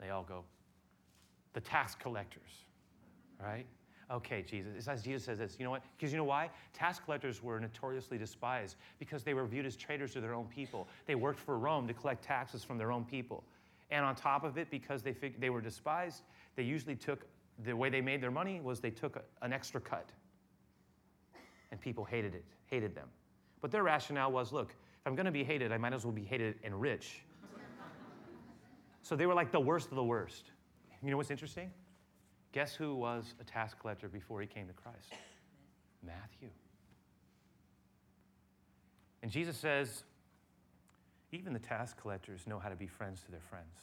They 0.00 0.10
all 0.10 0.22
go, 0.22 0.44
the 1.54 1.60
tax 1.60 1.94
collectors, 1.94 2.50
right? 3.42 3.66
Okay, 4.10 4.42
Jesus. 4.42 4.86
As 4.86 5.02
Jesus 5.02 5.24
says 5.24 5.38
this. 5.38 5.56
You 5.58 5.64
know 5.64 5.70
what? 5.70 5.82
Because 5.96 6.12
you 6.12 6.18
know 6.18 6.24
why? 6.24 6.50
Tax 6.72 6.98
collectors 6.98 7.42
were 7.42 7.58
notoriously 7.58 8.18
despised 8.18 8.76
because 8.98 9.22
they 9.22 9.34
were 9.34 9.46
viewed 9.46 9.66
as 9.66 9.76
traitors 9.76 10.12
to 10.12 10.20
their 10.20 10.34
own 10.34 10.46
people. 10.46 10.88
They 11.06 11.14
worked 11.14 11.40
for 11.40 11.58
Rome 11.58 11.88
to 11.88 11.94
collect 11.94 12.22
taxes 12.22 12.62
from 12.62 12.76
their 12.76 12.92
own 12.92 13.04
people. 13.04 13.44
And 13.90 14.04
on 14.04 14.14
top 14.14 14.44
of 14.44 14.58
it, 14.58 14.70
because 14.70 15.02
they, 15.02 15.12
fig- 15.12 15.40
they 15.40 15.50
were 15.50 15.60
despised, 15.60 16.22
they 16.56 16.62
usually 16.62 16.96
took 16.96 17.26
the 17.64 17.74
way 17.74 17.88
they 17.88 18.00
made 18.00 18.20
their 18.20 18.30
money 18.30 18.60
was 18.60 18.80
they 18.80 18.90
took 18.90 19.16
a, 19.16 19.22
an 19.42 19.52
extra 19.52 19.80
cut. 19.80 20.10
And 21.70 21.80
people 21.80 22.04
hated 22.04 22.34
it, 22.34 22.44
hated 22.66 22.94
them. 22.94 23.08
But 23.60 23.70
their 23.70 23.82
rationale 23.82 24.32
was 24.32 24.52
look, 24.52 24.70
if 24.70 25.06
I'm 25.06 25.14
going 25.14 25.26
to 25.26 25.32
be 25.32 25.44
hated, 25.44 25.72
I 25.72 25.78
might 25.78 25.92
as 25.92 26.04
well 26.04 26.12
be 26.12 26.24
hated 26.24 26.56
and 26.62 26.78
rich. 26.78 27.22
so 29.02 29.16
they 29.16 29.26
were 29.26 29.34
like 29.34 29.52
the 29.52 29.60
worst 29.60 29.90
of 29.90 29.96
the 29.96 30.04
worst. 30.04 30.50
You 31.02 31.10
know 31.10 31.16
what's 31.16 31.30
interesting? 31.30 31.70
Guess 32.54 32.76
who 32.76 32.94
was 32.94 33.34
a 33.40 33.44
tax 33.44 33.74
collector 33.74 34.08
before 34.08 34.40
he 34.40 34.46
came 34.46 34.68
to 34.68 34.72
Christ? 34.72 35.12
Matthew. 36.06 36.50
And 39.24 39.30
Jesus 39.32 39.56
says, 39.56 40.04
even 41.32 41.52
the 41.52 41.58
tax 41.58 41.92
collectors 42.00 42.46
know 42.46 42.60
how 42.60 42.68
to 42.68 42.76
be 42.76 42.86
friends 42.86 43.22
to 43.22 43.32
their 43.32 43.40
friends. 43.40 43.74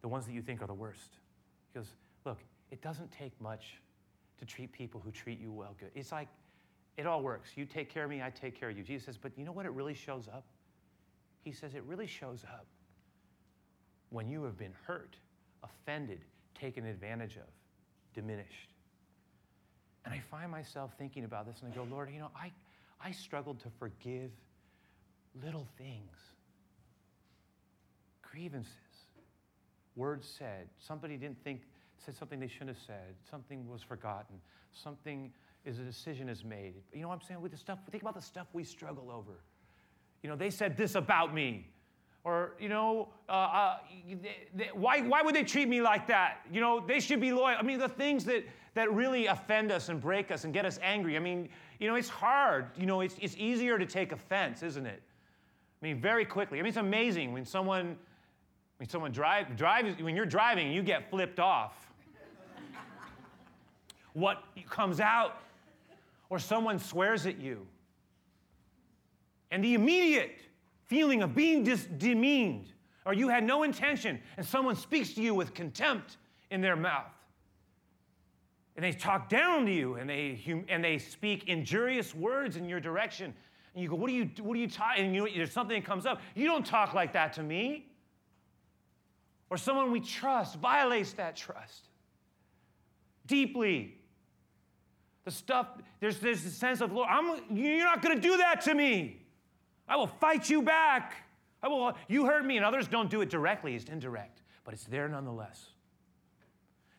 The 0.00 0.08
ones 0.08 0.24
that 0.24 0.32
you 0.32 0.40
think 0.40 0.62
are 0.62 0.66
the 0.66 0.72
worst. 0.72 1.18
Because, 1.70 1.86
look, 2.24 2.38
it 2.70 2.80
doesn't 2.80 3.12
take 3.12 3.38
much 3.42 3.82
to 4.38 4.46
treat 4.46 4.72
people 4.72 5.02
who 5.04 5.10
treat 5.10 5.38
you 5.38 5.52
well 5.52 5.76
good. 5.78 5.90
It's 5.94 6.12
like, 6.12 6.28
it 6.96 7.06
all 7.06 7.22
works. 7.22 7.50
You 7.56 7.66
take 7.66 7.92
care 7.92 8.04
of 8.04 8.10
me, 8.10 8.22
I 8.22 8.30
take 8.30 8.58
care 8.58 8.70
of 8.70 8.78
you. 8.78 8.82
Jesus 8.82 9.04
says, 9.04 9.18
but 9.18 9.32
you 9.36 9.44
know 9.44 9.52
what 9.52 9.66
it 9.66 9.72
really 9.72 9.92
shows 9.92 10.28
up? 10.28 10.44
He 11.44 11.52
says 11.52 11.74
it 11.74 11.82
really 11.86 12.06
shows 12.06 12.42
up 12.44 12.64
when 14.08 14.30
you 14.30 14.44
have 14.44 14.56
been 14.56 14.72
hurt, 14.86 15.16
offended, 15.62 16.20
taken 16.58 16.86
advantage 16.86 17.36
of, 17.36 17.48
diminished. 18.14 18.70
And 20.04 20.14
I 20.14 20.20
find 20.30 20.50
myself 20.50 20.92
thinking 20.98 21.24
about 21.24 21.46
this 21.46 21.56
and 21.62 21.72
I 21.72 21.76
go, 21.76 21.86
Lord, 21.90 22.10
you 22.12 22.18
know, 22.18 22.30
I, 22.34 22.50
I 23.04 23.12
struggled 23.12 23.60
to 23.60 23.68
forgive 23.78 24.30
little 25.44 25.66
things, 25.78 26.16
grievances, 28.22 28.72
words 29.96 30.26
said, 30.38 30.68
somebody 30.78 31.16
didn't 31.16 31.42
think, 31.44 31.62
said 32.04 32.16
something 32.16 32.40
they 32.40 32.48
shouldn't 32.48 32.70
have 32.70 32.84
said, 32.86 33.14
something 33.30 33.68
was 33.68 33.82
forgotten, 33.82 34.36
something 34.72 35.32
is 35.64 35.78
a 35.78 35.82
decision 35.82 36.28
is 36.28 36.44
made. 36.44 36.74
You 36.92 37.02
know 37.02 37.08
what 37.08 37.14
I'm 37.14 37.20
saying? 37.22 37.40
With 37.40 37.52
the 37.52 37.58
stuff, 37.58 37.78
think 37.90 38.02
about 38.02 38.14
the 38.14 38.22
stuff 38.22 38.46
we 38.52 38.64
struggle 38.64 39.10
over. 39.10 39.40
You 40.22 40.30
know, 40.30 40.36
they 40.36 40.50
said 40.50 40.76
this 40.76 40.94
about 40.94 41.34
me. 41.34 41.68
Or, 42.22 42.52
you 42.60 42.68
know, 42.68 43.08
uh, 43.28 43.32
uh, 43.32 43.76
they, 44.22 44.36
they, 44.54 44.70
why, 44.74 45.00
why 45.00 45.22
would 45.22 45.34
they 45.34 45.44
treat 45.44 45.68
me 45.68 45.80
like 45.80 46.06
that? 46.08 46.40
You 46.52 46.60
know, 46.60 46.84
they 46.86 47.00
should 47.00 47.20
be 47.20 47.32
loyal. 47.32 47.56
I 47.58 47.62
mean, 47.62 47.78
the 47.78 47.88
things 47.88 48.24
that, 48.26 48.44
that 48.74 48.92
really 48.92 49.26
offend 49.26 49.72
us 49.72 49.88
and 49.88 50.00
break 50.00 50.30
us 50.30 50.44
and 50.44 50.52
get 50.52 50.66
us 50.66 50.78
angry. 50.82 51.16
I 51.16 51.20
mean, 51.20 51.48
you 51.78 51.88
know, 51.88 51.94
it's 51.94 52.10
hard. 52.10 52.66
You 52.76 52.84
know, 52.84 53.00
it's, 53.00 53.16
it's 53.20 53.36
easier 53.38 53.78
to 53.78 53.86
take 53.86 54.12
offense, 54.12 54.62
isn't 54.62 54.86
it? 54.86 55.02
I 55.80 55.86
mean, 55.86 55.98
very 55.98 56.26
quickly. 56.26 56.58
I 56.58 56.62
mean, 56.62 56.68
it's 56.68 56.76
amazing 56.76 57.32
when 57.32 57.46
someone, 57.46 57.96
when 58.78 58.88
someone 58.88 59.12
drive, 59.12 59.56
drives, 59.56 60.00
when 60.02 60.14
you're 60.14 60.26
driving 60.26 60.70
you 60.72 60.82
get 60.82 61.08
flipped 61.08 61.40
off, 61.40 61.90
what 64.12 64.44
comes 64.68 65.00
out, 65.00 65.40
or 66.28 66.38
someone 66.38 66.78
swears 66.78 67.24
at 67.24 67.40
you. 67.40 67.66
And 69.50 69.64
the 69.64 69.74
immediate 69.74 70.38
feeling 70.90 71.22
of 71.22 71.36
being 71.36 71.62
dis- 71.62 71.86
demeaned, 71.98 72.72
or 73.06 73.14
you 73.14 73.28
had 73.28 73.44
no 73.44 73.62
intention, 73.62 74.20
and 74.36 74.44
someone 74.44 74.74
speaks 74.74 75.14
to 75.14 75.22
you 75.22 75.32
with 75.32 75.54
contempt 75.54 76.16
in 76.50 76.60
their 76.60 76.74
mouth. 76.74 77.14
And 78.74 78.84
they 78.84 78.90
talk 78.92 79.28
down 79.28 79.66
to 79.66 79.72
you, 79.72 79.94
and 79.94 80.10
they, 80.10 80.42
hum- 80.44 80.66
and 80.68 80.82
they 80.82 80.98
speak 80.98 81.48
injurious 81.48 82.12
words 82.12 82.56
in 82.56 82.68
your 82.68 82.80
direction. 82.80 83.32
And 83.72 83.82
you 83.84 83.88
go, 83.88 83.94
what 83.94 84.10
are 84.10 84.14
you, 84.14 84.28
what 84.42 84.56
are 84.56 84.60
you 84.60 84.68
talking? 84.68 85.04
And 85.06 85.14
you, 85.14 85.28
there's 85.32 85.52
something 85.52 85.80
that 85.80 85.86
comes 85.86 86.06
up. 86.06 86.20
You 86.34 86.46
don't 86.46 86.66
talk 86.66 86.92
like 86.92 87.12
that 87.12 87.34
to 87.34 87.42
me. 87.44 87.86
Or 89.48 89.56
someone 89.56 89.92
we 89.92 90.00
trust 90.00 90.56
violates 90.56 91.12
that 91.12 91.36
trust 91.36 91.88
deeply. 93.26 93.96
The 95.24 95.30
stuff, 95.30 95.68
there's, 96.00 96.18
there's 96.18 96.44
a 96.44 96.50
sense 96.50 96.80
of, 96.80 96.90
Lord, 96.90 97.08
I'm, 97.08 97.40
you're 97.56 97.84
not 97.84 98.02
going 98.02 98.16
to 98.16 98.20
do 98.20 98.38
that 98.38 98.62
to 98.62 98.74
me. 98.74 99.19
I 99.90 99.96
will 99.96 100.06
fight 100.06 100.48
you 100.48 100.62
back. 100.62 101.16
I 101.62 101.68
will, 101.68 101.92
you 102.08 102.24
heard 102.24 102.46
me, 102.46 102.56
and 102.56 102.64
others 102.64 102.86
don't 102.86 103.10
do 103.10 103.20
it 103.20 103.28
directly, 103.28 103.74
it's 103.74 103.84
indirect, 103.90 104.40
but 104.64 104.72
it's 104.72 104.84
there 104.84 105.08
nonetheless. 105.08 105.70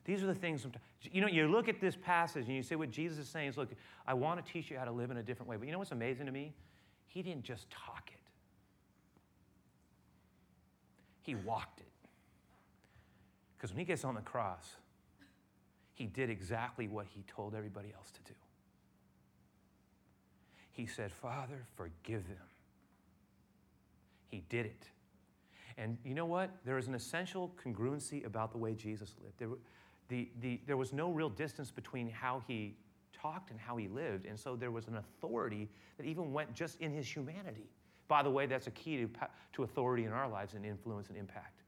These 0.03 0.21
are 0.23 0.27
the 0.27 0.35
things, 0.35 0.67
you 1.11 1.21
know, 1.21 1.27
you 1.27 1.47
look 1.47 1.69
at 1.69 1.79
this 1.79 1.95
passage 1.95 2.47
and 2.47 2.55
you 2.55 2.63
say 2.63 2.75
what 2.75 2.91
Jesus 2.91 3.17
is 3.17 3.29
saying 3.29 3.49
is, 3.49 3.57
look, 3.57 3.69
I 4.05 4.13
want 4.13 4.43
to 4.45 4.51
teach 4.51 4.69
you 4.69 4.77
how 4.77 4.85
to 4.85 4.91
live 4.91 5.09
in 5.09 5.17
a 5.17 5.23
different 5.23 5.49
way. 5.49 5.57
But 5.57 5.67
you 5.67 5.71
know 5.71 5.79
what's 5.79 5.91
amazing 5.91 6.25
to 6.25 6.31
me? 6.31 6.53
He 7.07 7.21
didn't 7.21 7.43
just 7.43 7.69
talk 7.69 8.11
it, 8.11 8.19
he 11.23 11.35
walked 11.35 11.79
it. 11.79 11.87
Because 13.57 13.71
when 13.71 13.79
he 13.79 13.85
gets 13.85 14.03
on 14.03 14.15
the 14.15 14.21
cross, 14.21 14.75
he 15.93 16.07
did 16.07 16.31
exactly 16.31 16.87
what 16.87 17.05
he 17.05 17.23
told 17.27 17.53
everybody 17.53 17.93
else 17.95 18.09
to 18.11 18.21
do. 18.23 18.37
He 20.71 20.87
said, 20.87 21.11
Father, 21.11 21.63
forgive 21.75 22.27
them. 22.27 22.50
He 24.31 24.43
did 24.49 24.65
it. 24.65 24.89
And 25.77 25.97
you 26.03 26.15
know 26.15 26.25
what? 26.25 26.49
There 26.65 26.77
is 26.77 26.87
an 26.87 26.95
essential 26.95 27.53
congruency 27.63 28.25
about 28.25 28.51
the 28.51 28.57
way 28.57 28.73
Jesus 28.73 29.13
lived. 29.21 29.37
There, 29.37 29.49
the, 30.09 30.29
the, 30.41 30.59
there 30.65 30.77
was 30.77 30.93
no 30.93 31.11
real 31.11 31.29
distance 31.29 31.71
between 31.71 32.09
how 32.09 32.41
he 32.47 32.75
talked 33.13 33.51
and 33.51 33.59
how 33.59 33.77
he 33.77 33.87
lived. 33.87 34.25
And 34.25 34.39
so 34.39 34.55
there 34.55 34.71
was 34.71 34.87
an 34.87 34.97
authority 34.97 35.69
that 35.97 36.05
even 36.05 36.33
went 36.33 36.53
just 36.53 36.79
in 36.81 36.91
his 36.91 37.07
humanity. 37.07 37.69
By 38.07 38.23
the 38.23 38.29
way, 38.29 38.45
that's 38.45 38.67
a 38.67 38.71
key 38.71 38.97
to, 38.97 39.09
to 39.53 39.63
authority 39.63 40.05
in 40.05 40.11
our 40.11 40.27
lives 40.29 40.53
and 40.53 40.65
influence 40.65 41.09
and 41.09 41.17
impact. 41.17 41.61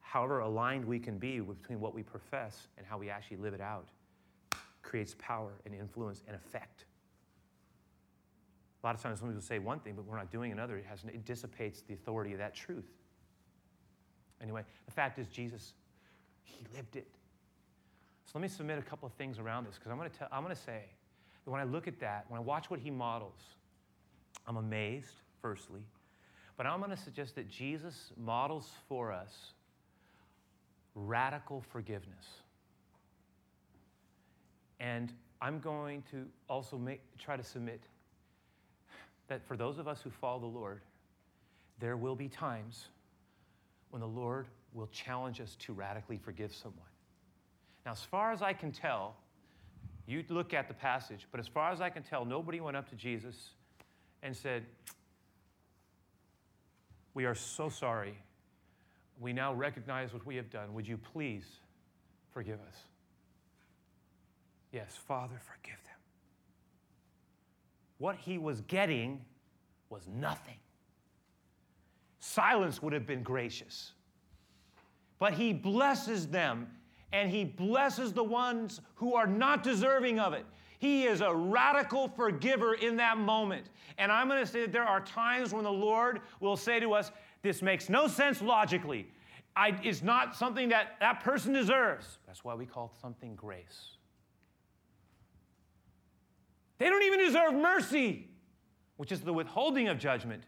However 0.00 0.40
aligned 0.40 0.84
we 0.84 0.98
can 0.98 1.18
be 1.18 1.40
between 1.40 1.80
what 1.80 1.94
we 1.94 2.02
profess 2.02 2.68
and 2.76 2.86
how 2.86 2.98
we 2.98 3.10
actually 3.10 3.38
live 3.38 3.54
it 3.54 3.60
out 3.60 3.88
creates 4.82 5.14
power 5.18 5.52
and 5.64 5.74
influence 5.74 6.22
and 6.26 6.36
effect. 6.36 6.84
A 8.82 8.86
lot 8.86 8.94
of 8.96 9.02
times, 9.02 9.22
when 9.22 9.30
people 9.30 9.42
say 9.42 9.58
one 9.58 9.78
thing, 9.80 9.94
but 9.94 10.04
we're 10.04 10.16
not 10.16 10.30
doing 10.30 10.50
another. 10.50 10.76
It, 10.76 10.84
has, 10.86 11.04
it 11.04 11.24
dissipates 11.24 11.82
the 11.82 11.94
authority 11.94 12.32
of 12.32 12.38
that 12.38 12.54
truth. 12.54 12.88
Anyway, 14.42 14.62
the 14.86 14.92
fact 14.92 15.18
is, 15.18 15.28
Jesus, 15.28 15.74
he 16.42 16.66
lived 16.74 16.96
it. 16.96 17.06
So 18.24 18.32
let 18.34 18.42
me 18.42 18.48
submit 18.48 18.78
a 18.78 18.82
couple 18.82 19.06
of 19.06 19.12
things 19.12 19.38
around 19.38 19.66
this 19.66 19.76
because 19.76 19.92
I'm 19.92 19.98
going 19.98 20.10
to 20.10 20.18
tell, 20.18 20.28
I'm 20.32 20.42
going 20.42 20.54
to 20.54 20.60
say 20.60 20.84
that 21.44 21.50
when 21.50 21.60
I 21.60 21.64
look 21.64 21.86
at 21.86 22.00
that, 22.00 22.24
when 22.28 22.38
I 22.38 22.42
watch 22.42 22.70
what 22.70 22.80
he 22.80 22.90
models, 22.90 23.40
I'm 24.46 24.56
amazed, 24.56 25.14
firstly. 25.40 25.82
But 26.56 26.66
I'm 26.66 26.78
going 26.78 26.90
to 26.90 26.96
suggest 26.96 27.36
that 27.36 27.48
Jesus 27.48 28.10
models 28.16 28.70
for 28.88 29.12
us 29.12 29.52
radical 30.94 31.62
forgiveness. 31.70 32.26
And 34.80 35.12
I'm 35.40 35.60
going 35.60 36.02
to 36.10 36.26
also 36.48 36.76
make, 36.76 37.00
try 37.18 37.36
to 37.36 37.44
submit 37.44 37.80
that 39.28 39.46
for 39.46 39.56
those 39.56 39.78
of 39.78 39.88
us 39.88 40.00
who 40.02 40.10
follow 40.10 40.40
the 40.40 40.46
Lord, 40.46 40.80
there 41.78 41.96
will 41.96 42.16
be 42.16 42.28
times 42.28 42.86
when 43.90 44.00
the 44.00 44.08
Lord 44.08 44.46
will 44.72 44.88
challenge 44.88 45.40
us 45.40 45.56
to 45.60 45.72
radically 45.72 46.16
forgive 46.16 46.54
someone. 46.54 46.80
Now, 47.84 47.92
as 47.92 48.02
far 48.02 48.32
as 48.32 48.42
I 48.42 48.52
can 48.52 48.72
tell, 48.72 49.16
you 50.06 50.24
look 50.28 50.54
at 50.54 50.68
the 50.68 50.74
passage, 50.74 51.26
but 51.30 51.40
as 51.40 51.46
far 51.46 51.72
as 51.72 51.80
I 51.80 51.90
can 51.90 52.02
tell, 52.02 52.24
nobody 52.24 52.60
went 52.60 52.76
up 52.76 52.88
to 52.90 52.96
Jesus 52.96 53.50
and 54.22 54.36
said, 54.36 54.64
We 57.14 57.24
are 57.24 57.34
so 57.34 57.68
sorry. 57.68 58.18
We 59.20 59.32
now 59.32 59.52
recognize 59.52 60.12
what 60.12 60.26
we 60.26 60.36
have 60.36 60.50
done. 60.50 60.74
Would 60.74 60.88
you 60.88 60.96
please 60.96 61.44
forgive 62.32 62.58
us? 62.60 62.76
Yes, 64.72 64.98
Father, 65.06 65.40
forgive 65.44 65.82
them. 65.84 65.91
What 68.02 68.16
he 68.16 68.36
was 68.36 68.62
getting 68.62 69.20
was 69.88 70.08
nothing. 70.12 70.56
Silence 72.18 72.82
would 72.82 72.92
have 72.92 73.06
been 73.06 73.22
gracious. 73.22 73.92
But 75.20 75.34
he 75.34 75.52
blesses 75.52 76.26
them 76.26 76.66
and 77.12 77.30
he 77.30 77.44
blesses 77.44 78.12
the 78.12 78.24
ones 78.24 78.80
who 78.96 79.14
are 79.14 79.28
not 79.28 79.62
deserving 79.62 80.18
of 80.18 80.32
it. 80.32 80.44
He 80.80 81.04
is 81.04 81.20
a 81.20 81.32
radical 81.32 82.08
forgiver 82.08 82.74
in 82.74 82.96
that 82.96 83.18
moment. 83.18 83.66
And 83.98 84.10
I'm 84.10 84.26
going 84.26 84.40
to 84.40 84.50
say 84.50 84.62
that 84.62 84.72
there 84.72 84.82
are 84.82 85.02
times 85.02 85.52
when 85.52 85.62
the 85.62 85.70
Lord 85.70 86.22
will 86.40 86.56
say 86.56 86.80
to 86.80 86.94
us, 86.94 87.12
This 87.42 87.62
makes 87.62 87.88
no 87.88 88.08
sense 88.08 88.42
logically. 88.42 89.06
I, 89.54 89.78
it's 89.84 90.02
not 90.02 90.34
something 90.34 90.70
that 90.70 90.96
that 90.98 91.22
person 91.22 91.52
deserves. 91.52 92.18
That's 92.26 92.42
why 92.42 92.56
we 92.56 92.66
call 92.66 92.92
something 93.00 93.36
grace. 93.36 93.98
They 96.82 96.88
don't 96.88 97.04
even 97.04 97.20
deserve 97.20 97.54
mercy, 97.54 98.26
which 98.96 99.12
is 99.12 99.20
the 99.20 99.32
withholding 99.32 99.86
of 99.86 100.00
judgment. 100.00 100.42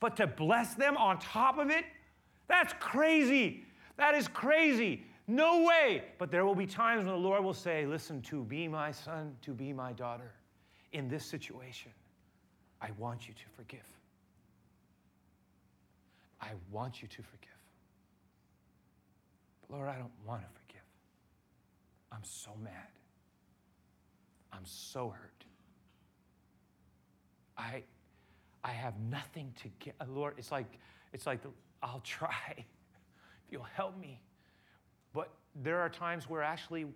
But 0.00 0.16
to 0.16 0.26
bless 0.26 0.74
them 0.74 0.96
on 0.96 1.20
top 1.20 1.56
of 1.56 1.70
it, 1.70 1.84
that's 2.48 2.72
crazy. 2.80 3.62
That 3.96 4.16
is 4.16 4.26
crazy. 4.26 5.04
No 5.28 5.62
way. 5.62 6.02
But 6.18 6.32
there 6.32 6.44
will 6.44 6.56
be 6.56 6.66
times 6.66 7.04
when 7.04 7.14
the 7.14 7.20
Lord 7.20 7.44
will 7.44 7.54
say, 7.54 7.86
Listen, 7.86 8.20
to 8.22 8.42
be 8.42 8.66
my 8.66 8.90
son, 8.90 9.36
to 9.42 9.52
be 9.52 9.72
my 9.72 9.92
daughter, 9.92 10.32
in 10.90 11.08
this 11.08 11.24
situation, 11.24 11.92
I 12.82 12.90
want 12.98 13.28
you 13.28 13.34
to 13.34 13.48
forgive. 13.56 13.86
I 16.40 16.48
want 16.72 17.02
you 17.02 17.06
to 17.06 17.22
forgive. 17.22 17.50
But 19.60 19.76
Lord, 19.76 19.88
I 19.88 19.94
don't 19.94 20.10
want 20.26 20.40
to 20.42 20.48
forgive. 20.60 20.82
I'm 22.10 22.24
so 22.24 22.50
mad. 22.64 22.88
I'm 24.52 24.66
so 24.66 25.10
hurt. 25.10 25.37
I, 27.58 27.82
I 28.62 28.70
have 28.70 28.94
nothing 29.10 29.52
to 29.62 29.68
get. 29.80 29.94
Uh, 30.00 30.04
Lord, 30.08 30.34
it's 30.38 30.52
like, 30.52 30.78
it's 31.12 31.26
like, 31.26 31.40
I'll 31.82 32.00
try 32.04 32.30
if 32.56 32.64
you'll 33.52 33.62
help 33.74 33.98
me. 33.98 34.20
But 35.12 35.30
there 35.54 35.80
are 35.80 35.88
times 35.88 36.30
where 36.30 36.42
actually 36.42 36.86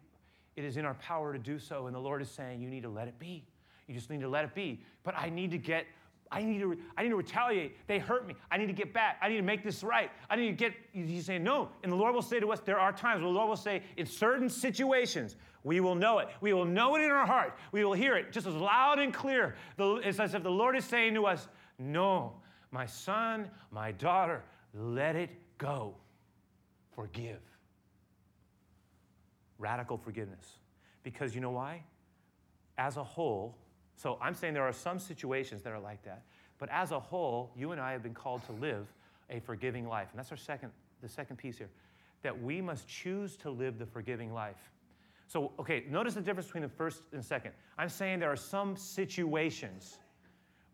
it 0.55 0.65
is 0.65 0.77
in 0.77 0.85
our 0.85 0.95
power 0.95 1.33
to 1.33 1.39
do 1.39 1.59
so, 1.59 1.87
and 1.87 1.95
the 1.95 2.01
Lord 2.01 2.23
is 2.23 2.31
saying, 2.31 2.61
You 2.61 2.69
need 2.69 2.83
to 2.83 2.89
let 2.89 3.09
it 3.09 3.19
be. 3.19 3.45
You 3.89 3.95
just 3.95 4.11
need 4.11 4.21
to 4.21 4.29
let 4.29 4.45
it 4.45 4.55
be. 4.55 4.81
But 5.03 5.17
I 5.17 5.29
need 5.29 5.51
to 5.51 5.59
get, 5.59 5.87
I 6.33 6.43
need 6.43 6.61
to, 6.61 6.77
I 6.97 7.03
need 7.03 7.11
to 7.11 7.17
retaliate. 7.17 7.77
They 7.87 7.99
hurt 7.99 8.27
me. 8.27 8.35
I 8.51 8.57
need 8.57 8.67
to 8.67 8.73
get 8.73 8.93
back. 8.93 9.19
I 9.23 9.29
need 9.29 9.37
to 9.37 9.43
make 9.43 9.63
this 9.63 9.85
right. 9.85 10.11
I 10.29 10.37
need 10.37 10.47
to 10.47 10.53
get, 10.53 10.73
he's 10.93 11.27
saying, 11.27 11.45
No. 11.45 11.69
And 11.83 11.93
the 11.93 11.97
Lord 11.97 12.15
will 12.15 12.23
say 12.23 12.41
to 12.41 12.51
us, 12.51 12.61
There 12.61 12.81
are 12.81 12.93
times 12.93 13.23
where 13.23 13.31
the 13.31 13.39
Lord 13.39 13.49
will 13.49 13.57
say, 13.57 13.83
in 13.97 14.07
certain 14.07 14.49
situations, 14.49 15.37
we 15.63 15.81
will 15.81 15.95
know 15.95 16.19
it. 16.19 16.29
We 16.41 16.53
will 16.53 16.65
know 16.65 16.97
it 16.97 17.03
in 17.03 17.11
our 17.11 17.27
heart. 17.27 17.57
We 17.71 17.85
will 17.85 17.93
hear 17.93 18.17
it 18.17 18.33
just 18.33 18.47
as 18.47 18.55
loud 18.55 18.99
and 18.99 19.15
clear. 19.15 19.55
It's 19.79 20.19
as 20.19 20.35
if 20.35 20.43
the 20.43 20.51
Lord 20.51 20.77
is 20.77 20.85
saying 20.85 21.15
to 21.15 21.27
us, 21.27 21.49
No, 21.79 22.41
my 22.71 22.87
son, 22.87 23.49
my 23.71 23.93
daughter, 23.93 24.43
let 24.75 25.15
it 25.15 25.31
go. 25.59 25.95
Forgive 26.95 27.41
radical 29.63 29.97
forgiveness. 29.97 30.59
Because 31.03 31.35
you 31.35 31.41
know 31.41 31.53
why? 31.53 31.85
As 32.77 32.97
a 32.97 33.05
whole, 33.05 33.57
so 34.03 34.19
I'm 34.21 34.35
saying 34.35 34.55
there 34.55 34.65
are 34.65 34.73
some 34.73 34.99
situations 34.99 35.63
that 35.63 35.73
are 35.73 35.79
like 35.79 36.03
that, 36.03 36.23
but 36.59 36.69
as 36.73 36.91
a 36.91 36.99
whole, 36.99 37.53
you 37.57 37.71
and 37.71 37.81
I 37.81 37.93
have 37.93 38.03
been 38.03 38.15
called 38.15 38.45
to 38.47 38.53
live 38.55 38.89
a 39.31 39.39
forgiving 39.39 39.87
life. 39.87 40.09
And 40.11 40.19
that's 40.19 40.33
our 40.33 40.37
second, 40.37 40.73
the 41.03 41.09
second 41.09 41.37
piece 41.37 41.59
here, 41.59 41.69
that 42.23 42.43
we 42.43 42.61
must 42.61 42.89
choose 42.89 43.37
to 43.37 43.51
live 43.51 43.79
the 43.79 43.87
forgiving 43.87 44.35
life. 44.35 44.73
So, 45.29 45.53
okay, 45.61 45.85
notice 45.89 46.15
the 46.15 46.21
difference 46.21 46.49
between 46.49 46.65
the 46.65 46.69
first 46.69 47.03
and 47.13 47.25
second. 47.25 47.53
I'm 47.79 47.89
saying 47.89 48.19
there 48.19 48.33
are 48.33 48.37
some 48.37 48.77
situations 48.77 49.99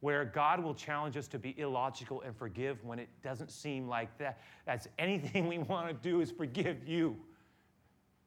where 0.00 0.24
God 0.24 0.64
will 0.64 0.74
challenge 0.74 1.18
us 1.18 1.28
to 1.28 1.38
be 1.38 1.54
illogical 1.58 2.22
and 2.22 2.34
forgive 2.34 2.82
when 2.82 2.98
it 2.98 3.10
doesn't 3.22 3.50
seem 3.50 3.88
like 3.88 4.16
that. 4.16 4.40
That's 4.64 4.88
anything 4.98 5.48
we 5.48 5.58
want 5.58 5.88
to 5.88 5.92
do 5.92 6.22
is 6.22 6.30
forgive 6.30 6.88
you. 6.88 7.14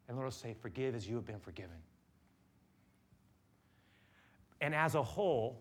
And 0.07 0.15
Lord 0.15 0.27
will 0.27 0.31
say, 0.31 0.55
Forgive 0.61 0.93
as 0.93 1.09
you 1.09 1.15
have 1.15 1.25
been 1.25 1.39
forgiven. 1.39 1.77
And 4.61 4.75
as 4.75 4.93
a 4.95 5.01
whole, 5.01 5.59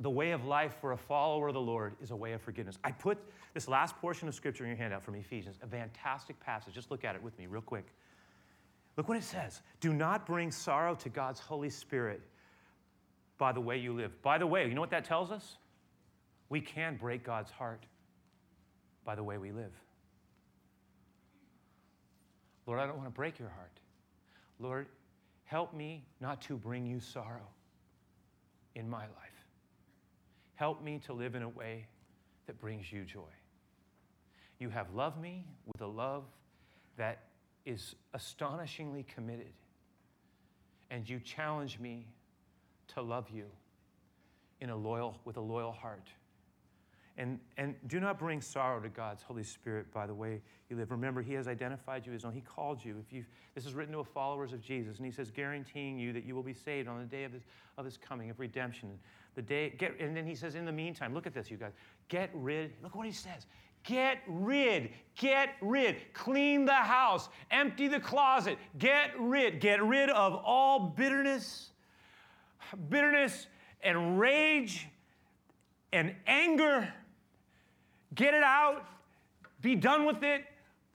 the 0.00 0.10
way 0.10 0.32
of 0.32 0.46
life 0.46 0.74
for 0.80 0.92
a 0.92 0.96
follower 0.96 1.48
of 1.48 1.54
the 1.54 1.60
Lord 1.60 1.94
is 2.02 2.10
a 2.10 2.16
way 2.16 2.32
of 2.32 2.40
forgiveness. 2.40 2.78
I 2.82 2.90
put 2.90 3.18
this 3.54 3.68
last 3.68 3.96
portion 3.98 4.26
of 4.26 4.34
scripture 4.34 4.64
in 4.64 4.70
your 4.70 4.78
handout 4.78 5.02
from 5.02 5.14
Ephesians, 5.14 5.58
a 5.62 5.66
fantastic 5.66 6.40
passage. 6.40 6.74
Just 6.74 6.90
look 6.90 7.04
at 7.04 7.14
it 7.14 7.22
with 7.22 7.38
me, 7.38 7.46
real 7.46 7.62
quick. 7.62 7.86
Look 8.96 9.08
what 9.08 9.16
it 9.16 9.24
says 9.24 9.62
Do 9.80 9.92
not 9.92 10.26
bring 10.26 10.50
sorrow 10.50 10.94
to 10.96 11.08
God's 11.08 11.38
Holy 11.38 11.70
Spirit 11.70 12.22
by 13.38 13.52
the 13.52 13.60
way 13.60 13.78
you 13.78 13.92
live. 13.92 14.20
By 14.22 14.38
the 14.38 14.46
way, 14.46 14.66
you 14.66 14.74
know 14.74 14.80
what 14.80 14.90
that 14.90 15.04
tells 15.04 15.30
us? 15.30 15.56
We 16.48 16.60
can 16.60 16.96
break 16.96 17.24
God's 17.24 17.50
heart 17.50 17.84
by 19.04 19.14
the 19.14 19.24
way 19.24 19.38
we 19.38 19.52
live. 19.52 19.72
Lord, 22.66 22.80
I 22.80 22.86
don't 22.86 22.96
want 22.96 23.08
to 23.08 23.14
break 23.14 23.38
your 23.38 23.48
heart. 23.48 23.80
Lord, 24.58 24.86
help 25.44 25.74
me 25.74 26.04
not 26.20 26.40
to 26.42 26.56
bring 26.56 26.86
you 26.86 27.00
sorrow 27.00 27.48
in 28.74 28.88
my 28.88 29.02
life. 29.02 29.46
Help 30.54 30.82
me 30.82 31.00
to 31.06 31.12
live 31.12 31.34
in 31.34 31.42
a 31.42 31.48
way 31.48 31.86
that 32.46 32.60
brings 32.60 32.92
you 32.92 33.04
joy. 33.04 33.20
You 34.58 34.70
have 34.70 34.94
loved 34.94 35.20
me 35.20 35.44
with 35.66 35.80
a 35.80 35.86
love 35.86 36.24
that 36.96 37.24
is 37.64 37.94
astonishingly 38.14 39.04
committed, 39.14 39.52
and 40.90 41.08
you 41.08 41.18
challenge 41.20 41.78
me 41.78 42.06
to 42.94 43.02
love 43.02 43.28
you 43.30 43.46
in 44.60 44.70
a 44.70 44.76
loyal, 44.76 45.18
with 45.24 45.36
a 45.36 45.40
loyal 45.40 45.72
heart. 45.72 46.08
And, 47.18 47.38
and 47.58 47.74
do 47.88 48.00
not 48.00 48.18
bring 48.18 48.40
sorrow 48.40 48.80
to 48.80 48.88
God's 48.88 49.22
Holy 49.22 49.42
Spirit 49.42 49.92
by 49.92 50.06
the 50.06 50.14
way 50.14 50.40
you 50.70 50.76
live. 50.76 50.90
Remember, 50.90 51.20
He 51.20 51.34
has 51.34 51.46
identified 51.46 52.06
you 52.06 52.12
as 52.14 52.24
own. 52.24 52.32
He 52.32 52.40
called 52.40 52.82
you. 52.82 52.96
If 52.98 53.12
you 53.12 53.24
this 53.54 53.66
is 53.66 53.74
written 53.74 53.94
to 53.94 54.02
followers 54.02 54.54
of 54.54 54.62
Jesus, 54.62 54.96
and 54.96 55.04
He 55.04 55.12
says, 55.12 55.30
guaranteeing 55.30 55.98
you 55.98 56.12
that 56.14 56.24
you 56.24 56.34
will 56.34 56.42
be 56.42 56.54
saved 56.54 56.88
on 56.88 56.98
the 56.98 57.04
day 57.04 57.24
of 57.24 57.32
His, 57.32 57.42
of 57.76 57.84
his 57.84 57.98
coming, 57.98 58.30
of 58.30 58.40
redemption. 58.40 58.98
The 59.34 59.42
day, 59.42 59.74
get, 59.76 59.98
and 60.00 60.16
then 60.16 60.26
He 60.26 60.34
says, 60.34 60.54
in 60.54 60.64
the 60.64 60.72
meantime, 60.72 61.12
look 61.12 61.26
at 61.26 61.34
this, 61.34 61.50
you 61.50 61.58
guys. 61.58 61.72
Get 62.08 62.30
rid, 62.32 62.72
look 62.82 62.94
what 62.94 63.06
He 63.06 63.12
says. 63.12 63.46
Get 63.84 64.18
rid, 64.28 64.90
get 65.18 65.56
rid, 65.60 66.14
clean 66.14 66.64
the 66.64 66.72
house, 66.72 67.28
empty 67.50 67.88
the 67.88 67.98
closet, 67.98 68.56
get 68.78 69.10
rid, 69.18 69.60
get 69.60 69.82
rid 69.82 70.08
of 70.08 70.40
all 70.44 70.78
bitterness, 70.96 71.72
bitterness 72.88 73.48
and 73.82 74.18
rage 74.18 74.88
and 75.92 76.14
anger 76.26 76.92
Get 78.14 78.34
it 78.34 78.42
out. 78.42 78.86
be 79.60 79.74
done 79.74 80.06
with 80.06 80.22
it. 80.22 80.44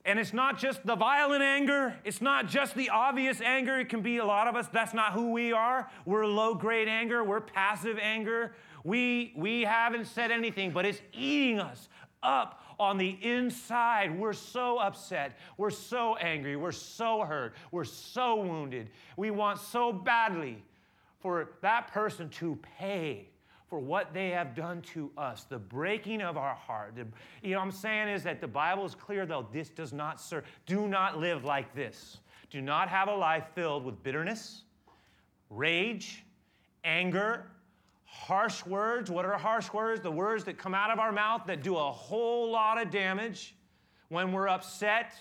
And 0.04 0.18
it's 0.18 0.32
not 0.32 0.58
just 0.58 0.86
the 0.86 0.96
violent 0.96 1.42
anger, 1.42 1.94
it's 2.02 2.22
not 2.22 2.46
just 2.46 2.74
the 2.74 2.88
obvious 2.88 3.42
anger. 3.42 3.78
It 3.78 3.90
can 3.90 4.00
be 4.00 4.16
a 4.18 4.24
lot 4.24 4.48
of 4.48 4.56
us, 4.56 4.66
that's 4.68 4.94
not 4.94 5.12
who 5.12 5.32
we 5.32 5.52
are. 5.52 5.90
We're 6.06 6.24
low 6.24 6.54
grade 6.54 6.88
anger, 6.88 7.22
we're 7.22 7.42
passive 7.42 7.98
anger. 8.00 8.54
We, 8.84 9.34
we 9.36 9.62
haven't 9.62 10.06
said 10.06 10.30
anything, 10.30 10.70
but 10.70 10.86
it's 10.86 11.02
eating 11.12 11.60
us 11.60 11.90
up 12.22 12.62
on 12.78 12.96
the 12.96 13.18
inside. 13.22 14.18
We're 14.18 14.32
so 14.32 14.78
upset. 14.78 15.36
We're 15.56 15.70
so 15.70 16.16
angry. 16.16 16.56
We're 16.56 16.72
so 16.72 17.24
hurt. 17.24 17.54
We're 17.70 17.84
so 17.84 18.36
wounded. 18.36 18.90
We 19.16 19.30
want 19.30 19.58
so 19.58 19.92
badly 19.92 20.62
for 21.20 21.50
that 21.60 21.88
person 21.88 22.28
to 22.30 22.56
pay 22.78 23.28
for 23.68 23.78
what 23.78 24.14
they 24.14 24.30
have 24.30 24.54
done 24.54 24.80
to 24.80 25.10
us, 25.18 25.44
the 25.44 25.58
breaking 25.58 26.22
of 26.22 26.36
our 26.36 26.54
heart. 26.54 26.94
You 27.42 27.50
know, 27.50 27.58
what 27.58 27.64
I'm 27.64 27.70
saying 27.70 28.08
is 28.08 28.22
that 28.22 28.40
the 28.40 28.48
Bible 28.48 28.86
is 28.86 28.94
clear, 28.94 29.26
though, 29.26 29.46
this 29.52 29.68
does 29.68 29.92
not 29.92 30.20
serve. 30.20 30.44
Do 30.66 30.88
not 30.88 31.18
live 31.18 31.44
like 31.44 31.74
this. 31.74 32.18
Do 32.50 32.62
not 32.62 32.88
have 32.88 33.08
a 33.08 33.14
life 33.14 33.44
filled 33.54 33.84
with 33.84 34.02
bitterness, 34.02 34.62
rage, 35.50 36.24
anger, 36.82 37.50
harsh 38.04 38.64
words. 38.64 39.10
What 39.10 39.26
are 39.26 39.36
harsh 39.36 39.70
words? 39.72 40.00
The 40.00 40.10
words 40.10 40.44
that 40.44 40.56
come 40.56 40.74
out 40.74 40.90
of 40.90 40.98
our 40.98 41.12
mouth 41.12 41.42
that 41.46 41.62
do 41.62 41.76
a 41.76 41.92
whole 41.92 42.50
lot 42.50 42.80
of 42.80 42.90
damage 42.90 43.54
when 44.08 44.32
we're 44.32 44.48
upset. 44.48 45.12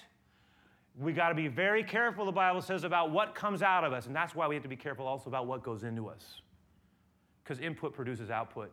We 0.97 1.11
got 1.11 1.29
to 1.29 1.35
be 1.35 1.49
very 1.49 1.83
careful, 1.83 2.25
the 2.25 2.31
Bible 2.31 2.61
says, 2.61 2.85
about 2.85 3.11
what 3.11 3.35
comes 3.35 3.61
out 3.61 3.83
of 3.83 3.91
us. 3.91 4.07
And 4.07 4.15
that's 4.15 4.33
why 4.33 4.47
we 4.47 4.55
have 4.55 4.63
to 4.63 4.69
be 4.69 4.77
careful 4.77 5.05
also 5.05 5.29
about 5.29 5.47
what 5.47 5.63
goes 5.63 5.83
into 5.83 6.07
us 6.07 6.41
because 7.47 7.63
input 7.63 7.93
produces 7.93 8.29
output. 8.29 8.71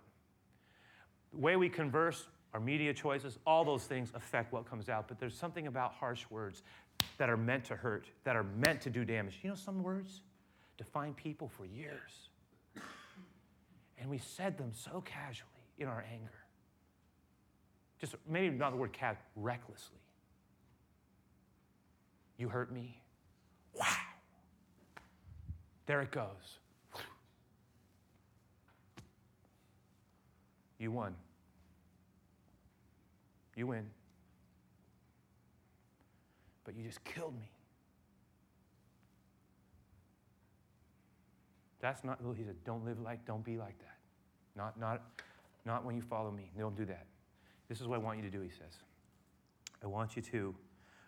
The 1.33 1.39
way 1.39 1.55
we 1.55 1.69
converse, 1.69 2.27
our 2.53 2.61
media 2.61 2.93
choices, 2.93 3.39
all 3.47 3.65
those 3.65 3.85
things 3.85 4.11
affect 4.15 4.53
what 4.53 4.69
comes 4.69 4.89
out. 4.89 5.07
But 5.07 5.21
there's 5.21 5.37
something 5.37 5.69
about 5.69 5.93
harsh 5.93 6.25
words 6.29 6.63
that 7.19 7.31
are 7.31 7.37
meant 7.37 7.65
to 7.67 7.77
hurt, 7.77 8.07
that 8.25 8.35
are 8.35 8.43
meant 8.43 8.81
to 8.83 8.91
do 8.91 9.05
damage. 9.05 9.39
You 9.43 9.51
know, 9.51 9.55
some 9.55 9.83
words 9.83 10.23
define 10.77 11.15
people 11.15 11.49
for 11.49 11.67
years. 11.67 12.31
And 13.99 14.11
we 14.11 14.19
said 14.19 14.59
them 14.59 14.73
so 14.73 15.03
casually 15.05 15.51
in 15.79 15.87
our 15.87 16.05
anger. 16.13 16.33
Just 18.01 18.17
maybe 18.29 18.57
not 18.57 18.73
the 18.73 18.77
word 18.77 18.93
casual, 18.93 19.23
recklessly. 19.37 20.01
You 22.39 22.49
hurt 22.49 22.73
me. 22.73 23.01
Wow. 23.73 23.87
There 25.87 26.03
it 26.03 26.11
goes. 26.11 26.59
You 30.85 30.93
won. 30.93 31.15
You 33.57 33.69
win. 33.69 33.87
But 36.63 36.77
you 36.77 36.85
just 36.85 37.03
killed 37.05 37.35
me. 37.41 37.51
That's 41.81 42.05
not, 42.05 42.19
he 42.37 42.45
said, 42.45 42.57
don't 42.67 42.85
live 42.85 43.01
like, 43.01 43.25
don't 43.25 43.43
be 43.43 43.57
like 43.57 43.79
that. 43.79 43.97
Not, 44.55 44.79
not, 44.79 45.01
not 45.65 45.87
when 45.87 45.97
you 45.97 46.03
follow 46.03 46.31
me. 46.31 46.51
Don't 46.59 46.77
do 46.77 46.85
that. 46.85 47.07
This 47.71 47.81
is 47.81 47.87
what 47.87 47.95
I 47.95 48.03
want 48.03 48.19
you 48.19 48.25
to 48.25 48.31
do, 48.31 48.43
he 48.43 48.51
says. 48.51 48.77
I 49.83 49.87
want 49.87 50.17
you 50.17 50.21
to 50.21 50.55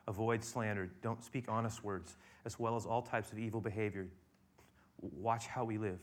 avoid 0.09 0.43
slander. 0.43 0.89
Don't 1.03 1.23
speak 1.23 1.45
honest 1.49 1.85
words, 1.85 2.17
as 2.47 2.59
well 2.59 2.77
as 2.77 2.87
all 2.87 3.03
types 3.03 3.31
of 3.31 3.39
evil 3.39 3.61
behavior. 3.61 4.07
Watch 5.03 5.49
how 5.49 5.65
we 5.65 5.77
live. 5.77 6.01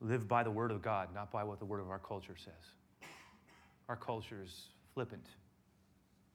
Live 0.00 0.28
by 0.28 0.44
the 0.44 0.50
word 0.52 0.70
of 0.70 0.80
God, 0.80 1.08
not 1.12 1.32
by 1.32 1.42
what 1.42 1.58
the 1.58 1.64
word 1.64 1.80
of 1.80 1.90
our 1.90 1.98
culture 1.98 2.36
says. 2.36 2.74
Our 3.90 3.96
culture 3.96 4.40
is 4.40 4.68
flippant. 4.94 5.26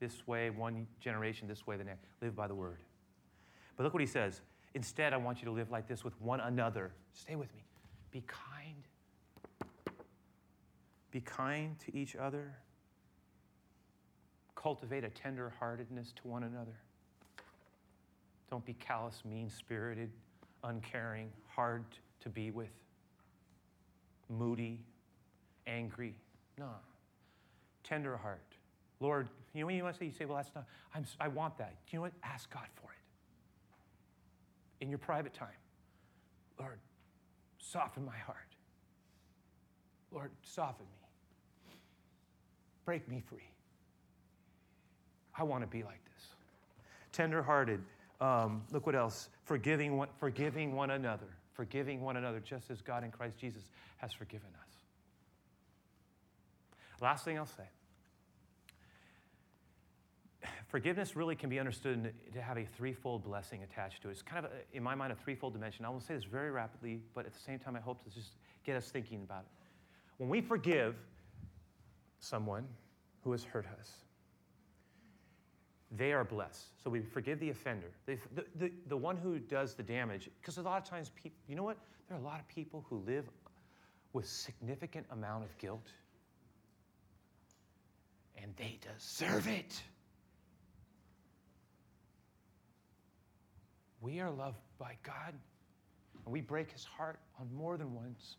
This 0.02 0.28
way, 0.28 0.50
one 0.50 0.88
generation, 1.00 1.48
this 1.48 1.66
way, 1.66 1.78
the 1.78 1.86
next. 1.86 2.10
Live 2.22 2.36
by 2.36 2.48
the 2.48 2.54
word. 2.54 2.80
But 3.78 3.86
look 3.86 3.94
what 3.94 4.02
he 4.02 4.08
says. 4.08 4.42
Instead, 4.74 5.14
I 5.14 5.18
want 5.18 5.40
you 5.40 5.46
to 5.46 5.52
live 5.52 5.72
like 5.72 5.88
this 5.88 6.04
with 6.04 6.20
one 6.20 6.42
another. 6.42 6.92
Stay 7.14 7.38
with 7.38 7.56
me. 7.56 7.64
Be 8.12 8.26
kind. 8.28 8.84
Be 11.12 11.22
kind 11.22 11.80
to 11.80 11.96
each 11.96 12.18
other. 12.18 12.58
Cultivate 14.56 15.06
a 15.06 15.10
tender 15.10 15.54
heartedness 15.58 16.12
to 16.18 16.28
one 16.28 16.44
another. 16.44 16.76
Don't 18.52 18.66
be 18.66 18.74
callous, 18.74 19.24
mean 19.24 19.50
spirited, 19.50 20.12
uncaring, 20.66 21.30
hard 21.48 21.86
to 22.20 22.28
be 22.28 22.52
with, 22.52 22.68
moody, 24.30 24.82
angry. 25.66 26.16
No 26.58 26.68
tender 27.88 28.18
heart. 28.18 28.42
Lord, 29.00 29.30
you 29.54 29.62
know 29.62 29.68
what 29.68 29.76
you 29.76 29.84
want 29.84 29.96
to 29.96 30.00
say? 30.00 30.06
You 30.06 30.12
say, 30.12 30.26
well, 30.26 30.38
that's 30.38 30.54
not, 30.56 30.66
I'm, 30.94 31.06
I 31.20 31.28
want 31.28 31.58
that. 31.58 31.76
You 31.92 31.98
know 31.98 32.04
what? 32.04 32.14
Ask 32.24 32.52
God 32.52 32.68
for 32.76 32.90
it. 32.92 34.84
In 34.84 34.90
your 34.90 35.00
private 35.00 35.34
time. 35.34 35.48
Lord, 36.60 36.80
soften 37.58 38.06
my 38.06 38.18
heart. 38.18 38.38
Lord, 40.12 40.32
soften 40.44 40.86
me. 40.86 41.74
Break 42.86 43.10
me 43.10 43.22
free. 43.28 43.50
I 45.38 45.44
want 45.44 45.64
to 45.64 45.68
be 45.68 45.84
like 45.84 46.00
this. 46.06 46.28
Tender-hearted. 47.12 47.82
Um, 48.22 48.64
look 48.72 48.86
what 48.86 48.96
else. 48.96 49.30
Forgiving 49.44 49.98
one, 49.98 50.08
forgiving 50.20 50.74
one 50.74 50.92
another. 50.92 51.28
Forgiving 51.54 52.02
one 52.02 52.18
another, 52.18 52.40
just 52.40 52.70
as 52.72 52.82
God 52.82 53.04
in 53.04 53.12
Christ 53.12 53.38
Jesus 53.38 53.64
has 53.98 54.14
forgiven 54.14 54.50
us. 54.62 54.75
Last 57.02 57.26
thing 57.26 57.38
I'll 57.38 57.46
say 57.46 57.66
forgiveness 60.68 61.16
really 61.16 61.36
can 61.36 61.50
be 61.50 61.58
understood 61.58 62.14
to 62.34 62.42
have 62.42 62.58
a 62.58 62.66
threefold 62.66 63.24
blessing 63.24 63.64
attached 63.64 64.02
to 64.02 64.10
it. 64.10 64.12
It's 64.12 64.22
kind 64.22 64.46
of, 64.46 64.52
a, 64.52 64.76
in 64.76 64.84
my 64.84 64.94
mind, 64.94 65.14
a 65.14 65.16
threefold 65.16 65.54
dimension. 65.54 65.86
I 65.86 65.90
will 65.90 66.02
say 66.02 66.16
this 66.16 66.26
very 66.26 66.52
rapidly, 66.52 67.00
but 67.14 67.26
at 67.26 67.34
the 67.34 67.40
same 67.40 67.60
time, 67.60 67.78
I 67.78 67.80
hope 67.80 68.04
to 68.04 68.10
just 68.10 68.32
get 68.66 68.76
us 68.76 68.90
thinking 68.90 69.22
about 69.24 69.44
it. 69.44 69.52
When 70.18 70.30
we 70.30 70.42
forgive 70.42 70.96
someone 72.20 72.66
who 73.24 73.32
has 73.32 73.46
hurt 73.46 73.66
us, 73.80 73.90
they 75.92 76.12
are 76.12 76.26
blessed. 76.26 76.66
So 76.84 76.90
we 76.90 77.00
forgive 77.02 77.40
the 77.40 77.52
offender, 77.52 77.92
the, 78.06 78.18
the, 78.34 78.46
the, 78.56 78.72
the 78.88 78.98
one 78.98 79.16
who 79.16 79.40
does 79.40 79.76
the 79.76 79.84
damage. 79.84 80.30
Because 80.42 80.58
a 80.58 80.62
lot 80.62 80.82
of 80.82 80.90
times, 80.90 81.12
people, 81.16 81.38
you 81.48 81.56
know 81.56 81.64
what? 81.64 81.78
There 82.10 82.18
are 82.18 82.20
a 82.20 82.24
lot 82.24 82.42
of 82.42 82.48
people 82.50 82.86
who 82.90 82.98
live 83.06 83.30
with 84.12 84.28
significant 84.28 85.06
amount 85.12 85.46
of 85.46 85.58
guilt 85.58 85.88
and 88.42 88.54
they 88.58 88.80
deserve 88.98 89.48
it. 89.48 89.82
We 94.02 94.20
are 94.20 94.30
loved 94.30 94.60
by 94.78 94.98
God, 95.04 95.34
and 96.26 96.34
we 96.34 96.42
break 96.42 96.72
his 96.72 96.84
heart 96.84 97.20
on 97.40 97.50
more 97.54 97.78
than 97.78 97.94
once 97.96 98.38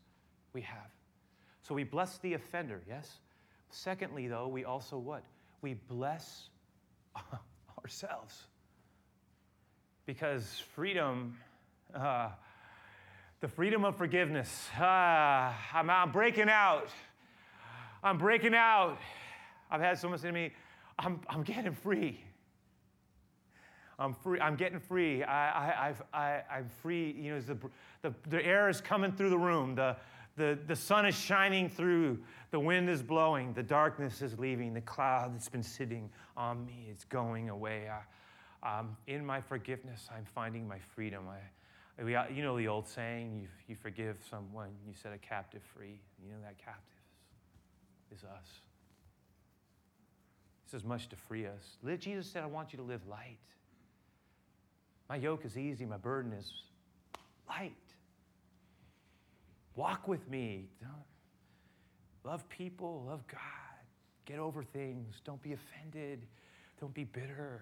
we 0.53 0.61
have. 0.61 0.89
So 1.61 1.75
we 1.75 1.83
bless 1.83 2.17
the 2.19 2.33
offender, 2.33 2.81
yes? 2.87 3.19
Secondly, 3.69 4.27
though, 4.27 4.47
we 4.47 4.63
also 4.63 4.97
what? 4.97 5.23
We 5.61 5.73
bless 5.73 6.49
ourselves. 7.83 8.43
Because 10.05 10.63
freedom, 10.73 11.37
uh, 11.93 12.29
the 13.41 13.47
freedom 13.49 13.83
of 13.83 13.97
forgiveness, 13.97 14.69
uh, 14.79 14.83
I'm, 15.73 15.89
I'm 15.89 16.11
breaking 16.11 16.49
out. 16.49 16.87
I'm 18.01 18.17
breaking 18.17 18.55
out. 18.55 18.97
I've 19.69 19.81
had 19.81 19.97
someone 19.97 20.19
say 20.19 20.27
to 20.27 20.33
me, 20.33 20.51
I'm, 20.99 21.21
I'm 21.29 21.43
getting 21.43 21.73
free. 21.73 22.23
I'm 23.99 24.13
free. 24.13 24.39
I'm 24.39 24.55
getting 24.55 24.79
free. 24.79 25.23
I, 25.23 25.89
I, 25.89 25.93
I, 26.13 26.41
I'm 26.51 26.69
free. 26.81 27.15
You 27.19 27.35
know, 27.35 27.41
the, 27.41 27.57
the, 28.03 28.13
the 28.29 28.45
air 28.45 28.69
is 28.69 28.79
coming 28.79 29.11
through 29.11 29.31
the 29.31 29.37
room. 29.37 29.75
The, 29.75 29.95
the, 30.35 30.57
the 30.67 30.75
sun 30.75 31.05
is 31.05 31.15
shining 31.15 31.67
through. 31.67 32.19
The 32.51 32.59
wind 32.59 32.89
is 32.89 33.01
blowing. 33.01 33.53
The 33.53 33.63
darkness 33.63 34.21
is 34.21 34.37
leaving. 34.37 34.73
The 34.73 34.81
cloud 34.81 35.33
that's 35.33 35.49
been 35.49 35.63
sitting 35.63 36.09
on 36.35 36.65
me 36.65 36.89
is 36.91 37.05
going 37.05 37.49
away. 37.49 37.89
I, 37.89 38.79
um, 38.79 38.97
in 39.07 39.25
my 39.25 39.41
forgiveness, 39.41 40.07
I'm 40.15 40.25
finding 40.25 40.67
my 40.67 40.79
freedom. 40.79 41.25
I, 41.27 42.03
we, 42.03 42.11
you 42.11 42.43
know 42.43 42.55
the 42.55 42.67
old 42.67 42.87
saying, 42.87 43.39
you, 43.41 43.47
you 43.67 43.75
forgive 43.75 44.17
someone, 44.29 44.69
you 44.87 44.93
set 44.93 45.13
a 45.13 45.17
captive 45.17 45.63
free. 45.75 45.99
You 46.23 46.29
know 46.29 46.37
that 46.43 46.57
captive 46.57 46.83
is 48.15 48.23
us. 48.23 48.61
This 50.67 50.81
is 50.81 50.85
much 50.85 51.07
to 51.09 51.15
free 51.15 51.45
us. 51.45 51.77
Jesus 51.99 52.29
said, 52.29 52.43
I 52.43 52.47
want 52.47 52.73
you 52.73 52.77
to 52.77 52.83
live 52.83 53.07
light. 53.07 53.37
My 55.07 55.15
yoke 55.15 55.45
is 55.45 55.57
easy, 55.57 55.85
my 55.85 55.95
burden 55.95 56.33
is 56.33 56.51
light. 57.47 57.71
Walk 59.77 60.09
with 60.09 60.29
me. 60.29 60.65
Love 62.25 62.47
people, 62.49 63.05
love 63.07 63.25
God. 63.27 63.39
Get 64.25 64.39
over 64.39 64.61
things. 64.61 65.21
Don't 65.23 65.41
be 65.41 65.53
offended. 65.53 66.25
Don't 66.81 66.93
be 66.93 67.05
bitter. 67.05 67.61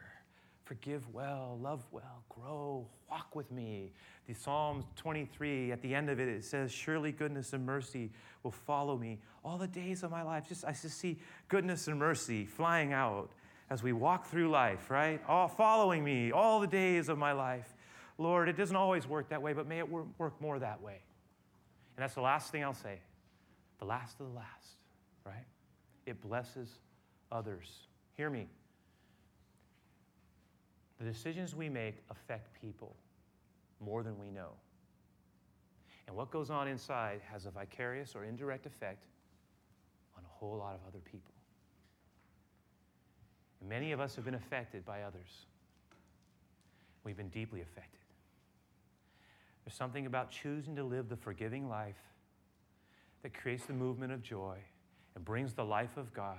Forgive 0.65 1.07
well, 1.13 1.59
love 1.61 1.85
well, 1.91 2.23
grow, 2.27 2.87
walk 3.09 3.35
with 3.35 3.51
me. 3.51 3.93
The 4.27 4.33
Psalms 4.33 4.85
23, 4.95 5.71
at 5.71 5.79
the 5.83 5.93
end 5.93 6.09
of 6.09 6.19
it, 6.19 6.27
it 6.27 6.43
says, 6.43 6.71
Surely 6.71 7.11
goodness 7.11 7.53
and 7.53 7.63
mercy 7.63 8.09
will 8.41 8.51
follow 8.51 8.97
me 8.97 9.19
all 9.43 9.59
the 9.59 9.67
days 9.67 10.01
of 10.01 10.09
my 10.09 10.23
life. 10.23 10.47
Just 10.49 10.65
I 10.65 10.71
just 10.71 10.97
see 10.97 11.19
goodness 11.49 11.87
and 11.87 11.99
mercy 11.99 12.45
flying 12.45 12.93
out 12.93 13.29
as 13.69 13.83
we 13.83 13.93
walk 13.93 14.25
through 14.25 14.49
life, 14.49 14.89
right? 14.89 15.21
All 15.27 15.47
following 15.47 16.03
me 16.03 16.31
all 16.31 16.59
the 16.59 16.67
days 16.67 17.09
of 17.09 17.17
my 17.19 17.31
life. 17.31 17.75
Lord, 18.17 18.49
it 18.49 18.57
doesn't 18.57 18.75
always 18.75 19.07
work 19.07 19.29
that 19.29 19.43
way, 19.43 19.53
but 19.53 19.67
may 19.67 19.77
it 19.77 19.87
work 19.87 20.41
more 20.41 20.57
that 20.57 20.81
way. 20.81 20.99
And 21.95 22.03
that's 22.03 22.15
the 22.15 22.21
last 22.21 22.51
thing 22.51 22.63
I'll 22.63 22.73
say. 22.73 22.99
The 23.77 23.85
last 23.85 24.19
of 24.19 24.27
the 24.27 24.33
last, 24.33 24.77
right? 25.25 25.45
It 26.07 26.21
blesses 26.21 26.69
others. 27.31 27.69
Hear 28.17 28.31
me. 28.31 28.47
The 30.99 31.05
decisions 31.05 31.55
we 31.55 31.69
make 31.69 32.03
affect 32.09 32.59
people 32.61 32.95
more 33.79 34.03
than 34.03 34.17
we 34.17 34.31
know. 34.31 34.49
And 36.07 36.15
what 36.15 36.31
goes 36.31 36.49
on 36.49 36.67
inside 36.67 37.21
has 37.31 37.45
a 37.45 37.51
vicarious 37.51 38.15
or 38.15 38.23
indirect 38.23 38.65
effect 38.65 39.05
on 40.15 40.23
a 40.23 40.27
whole 40.27 40.57
lot 40.57 40.75
of 40.75 40.79
other 40.87 40.99
people. 40.99 41.33
And 43.59 43.69
many 43.69 43.91
of 43.91 43.99
us 43.99 44.15
have 44.15 44.25
been 44.25 44.35
affected 44.35 44.85
by 44.85 45.01
others. 45.01 45.47
We've 47.03 47.17
been 47.17 47.29
deeply 47.29 47.61
affected. 47.61 47.99
There's 49.65 49.75
something 49.75 50.05
about 50.05 50.29
choosing 50.29 50.75
to 50.75 50.83
live 50.83 51.09
the 51.09 51.17
forgiving 51.17 51.67
life 51.67 51.95
that 53.23 53.33
creates 53.33 53.65
the 53.65 53.73
movement 53.73 54.13
of 54.13 54.21
joy 54.21 54.57
and 55.15 55.25
brings 55.25 55.53
the 55.53 55.65
life 55.65 55.97
of 55.97 56.13
God. 56.13 56.37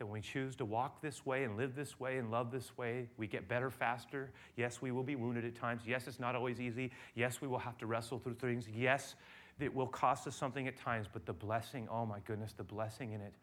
That 0.00 0.06
when 0.06 0.14
we 0.14 0.20
choose 0.22 0.56
to 0.56 0.64
walk 0.64 1.02
this 1.02 1.26
way 1.26 1.44
and 1.44 1.58
live 1.58 1.76
this 1.76 2.00
way 2.00 2.16
and 2.16 2.30
love 2.30 2.50
this 2.50 2.74
way, 2.78 3.06
we 3.18 3.26
get 3.26 3.48
better 3.48 3.70
faster. 3.70 4.30
Yes, 4.56 4.80
we 4.80 4.92
will 4.92 5.02
be 5.02 5.14
wounded 5.14 5.44
at 5.44 5.54
times. 5.54 5.82
Yes, 5.86 6.08
it's 6.08 6.18
not 6.18 6.34
always 6.34 6.58
easy. 6.58 6.90
Yes, 7.14 7.42
we 7.42 7.48
will 7.48 7.58
have 7.58 7.76
to 7.76 7.86
wrestle 7.86 8.18
through 8.18 8.36
things. 8.36 8.64
Yes, 8.74 9.14
it 9.58 9.74
will 9.74 9.86
cost 9.86 10.26
us 10.26 10.34
something 10.34 10.66
at 10.66 10.78
times, 10.78 11.06
but 11.12 11.26
the 11.26 11.34
blessing, 11.34 11.86
oh 11.90 12.06
my 12.06 12.18
goodness, 12.20 12.54
the 12.54 12.64
blessing 12.64 13.12
in 13.12 13.20
it. 13.20 13.34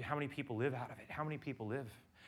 How 0.00 0.14
many 0.14 0.26
people 0.26 0.56
live 0.56 0.72
out 0.72 0.90
of 0.90 0.98
it? 0.98 1.04
How 1.10 1.22
many 1.22 1.36
people 1.36 1.66
live? 1.66 1.86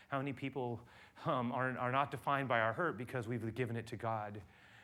How 0.08 0.18
many 0.18 0.34
people 0.34 0.80
um, 1.24 1.50
are, 1.52 1.74
are 1.78 1.90
not 1.90 2.10
defined 2.10 2.46
by 2.46 2.60
our 2.60 2.74
hurt 2.74 2.98
because 2.98 3.26
we've 3.26 3.54
given 3.54 3.74
it 3.74 3.86
to 3.86 3.96
God? 3.96 4.38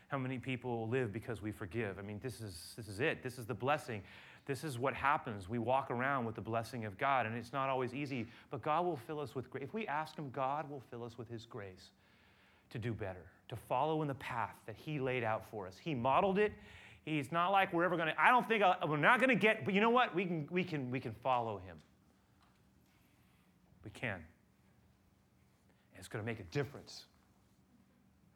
How 0.09 0.17
many 0.17 0.38
people 0.38 0.88
live 0.88 1.12
because 1.12 1.43
we 1.43 1.53
forgive? 1.53 1.99
I 1.99 2.03
mean, 2.03 2.21
this 2.23 2.40
is, 2.40 2.73
this 2.75 2.88
is 2.88 3.01
it. 3.01 3.23
This 3.23 3.38
is 3.38 3.45
the 3.45 3.55
blessing. 3.55 4.03
This 4.46 4.62
is 4.62 4.78
what 4.78 4.92
happens. 4.92 5.48
We 5.48 5.59
walk 5.59 5.90
around 5.90 6.26
with 6.26 6.35
the 6.35 6.42
blessing 6.42 6.85
of 6.85 6.98
God, 6.98 7.24
and 7.24 7.35
it's 7.35 7.52
not 7.52 7.70
always 7.70 7.94
easy, 7.94 8.26
but 8.50 8.61
God 8.61 8.85
will 8.85 8.96
fill 8.96 9.20
us 9.20 9.35
with 9.35 9.48
grace. 9.50 9.64
If 9.64 9.72
we 9.72 9.87
ask 9.87 10.16
Him, 10.16 10.30
God 10.30 10.68
will 10.70 10.83
fill 10.90 11.02
us 11.02 11.16
with 11.16 11.30
His 11.30 11.46
grace 11.46 11.90
to 12.70 12.78
do 12.78 12.92
better, 12.92 13.24
to 13.48 13.57
follow 13.57 14.02
in 14.02 14.09
the 14.09 14.14
path 14.14 14.57
that 14.66 14.76
He 14.76 15.00
laid 15.00 15.24
out 15.24 15.44
for 15.50 15.66
us. 15.66 15.76
He 15.83 15.94
modeled 15.94 16.38
it. 16.38 16.52
He's 17.07 17.33
not 17.33 17.50
like 17.50 17.72
we're 17.72 17.85
ever 17.85 17.96
going 17.96 18.09
to, 18.09 18.20
I 18.20 18.30
don't 18.30 18.46
think, 18.46 18.62
I'll, 18.62 18.76
we're 18.87 18.96
not 18.98 19.18
going 19.18 19.30
to 19.30 19.35
get, 19.35 19.64
but 19.64 19.72
you 19.72 19.80
know 19.80 19.90
what? 19.90 20.14
We 20.14 20.26
can, 20.26 20.48
we, 20.50 20.62
can, 20.62 20.90
we 20.90 21.00
can 21.00 21.12
follow 21.22 21.59
Him. 21.59 21.76
We 23.83 23.90
can 23.90 24.14
And 24.14 24.22
it's 25.98 26.09
going 26.09 26.22
to 26.22 26.26
make 26.26 26.40
a 26.40 26.44
difference. 26.44 27.04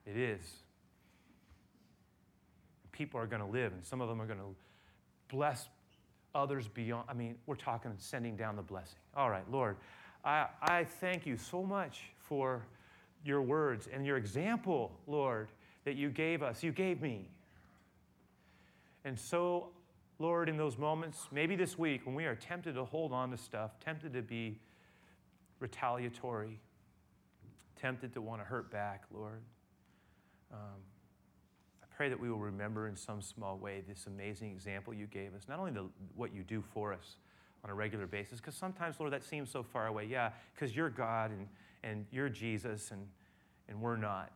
It 0.07 0.17
is. 0.17 0.41
People 2.93 3.21
are 3.21 3.27
going 3.27 3.43
to 3.43 3.49
live, 3.49 3.73
and 3.73 3.85
some 3.85 4.01
of 4.01 4.09
them 4.09 4.21
are 4.23 4.27
going 4.27 4.39
to 4.39 4.55
bless 5.29 5.69
others 6.39 6.69
beyond. 6.69 7.05
I 7.09 7.15
mean, 7.15 7.35
we're 7.47 7.57
talking 7.57 7.93
sending 7.99 8.37
down 8.37 8.57
the 8.57 8.63
blessing. 8.63 8.99
All 9.17 9.31
right, 9.31 9.45
Lord, 9.51 9.77
I, 10.25 10.47
I 10.63 10.85
thank 10.85 11.27
you 11.27 11.37
so 11.37 11.63
much 11.63 12.03
for 12.19 12.63
your 13.25 13.43
words 13.43 13.89
and 13.93 14.07
your 14.07 14.17
example, 14.17 14.93
Lord, 15.07 15.49
that 15.85 15.97
you 15.97 16.11
gave 16.11 16.43
us, 16.43 16.63
you 16.63 16.73
gave 16.73 17.03
me. 17.03 17.29
And 19.05 19.19
so, 19.19 19.71
Lord, 20.19 20.49
in 20.49 20.57
those 20.57 20.79
moments, 20.79 21.27
maybe 21.33 21.57
this 21.57 21.79
week, 21.79 22.05
when 22.05 22.15
we 22.15 22.25
are 22.25 22.35
tempted 22.35 22.75
to 22.75 22.85
hold 22.85 23.13
on 23.13 23.31
to 23.31 23.37
stuff, 23.37 23.73
tempted 23.81 24.13
to 24.13 24.23
be 24.23 24.59
retaliatory, 25.61 26.61
tempted 27.81 28.13
to 28.15 28.21
want 28.21 28.41
to 28.41 28.45
hurt 28.45 28.71
back, 28.71 29.05
Lord. 29.13 29.41
Um, 30.53 30.81
pray 31.99 32.09
that 32.09 32.21
we 32.21 32.31
will 32.31 32.39
remember 32.39 32.87
in 32.87 32.95
some 32.95 33.21
small 33.21 33.59
way 33.59 33.83
this 33.89 34.07
amazing 34.07 34.53
example 34.53 34.95
you 34.95 35.07
gave 35.07 35.35
us, 35.35 35.43
not 35.49 35.59
only 35.59 35.73
the, 35.73 35.85
what 36.15 36.33
you 36.33 36.45
do 36.45 36.63
for 36.73 36.93
us 36.93 37.17
on 37.65 37.71
a 37.71 37.75
regular 37.75 38.07
basis, 38.07 38.39
because 38.39 38.55
sometimes, 38.55 39.01
Lord, 39.01 39.13
that 39.13 39.25
seems 39.25 39.51
so 39.51 39.65
far 39.65 39.89
away. 39.89 40.05
Yeah, 40.05 40.31
because 40.55 40.77
you're 40.77 40.91
God 40.91 41.33
and, 41.33 41.49
and 41.83 42.07
you're 42.13 42.29
Jesus 42.29 42.93
and, 42.93 43.05
and 43.69 43.81
we're 43.81 43.97
not. 43.97 44.31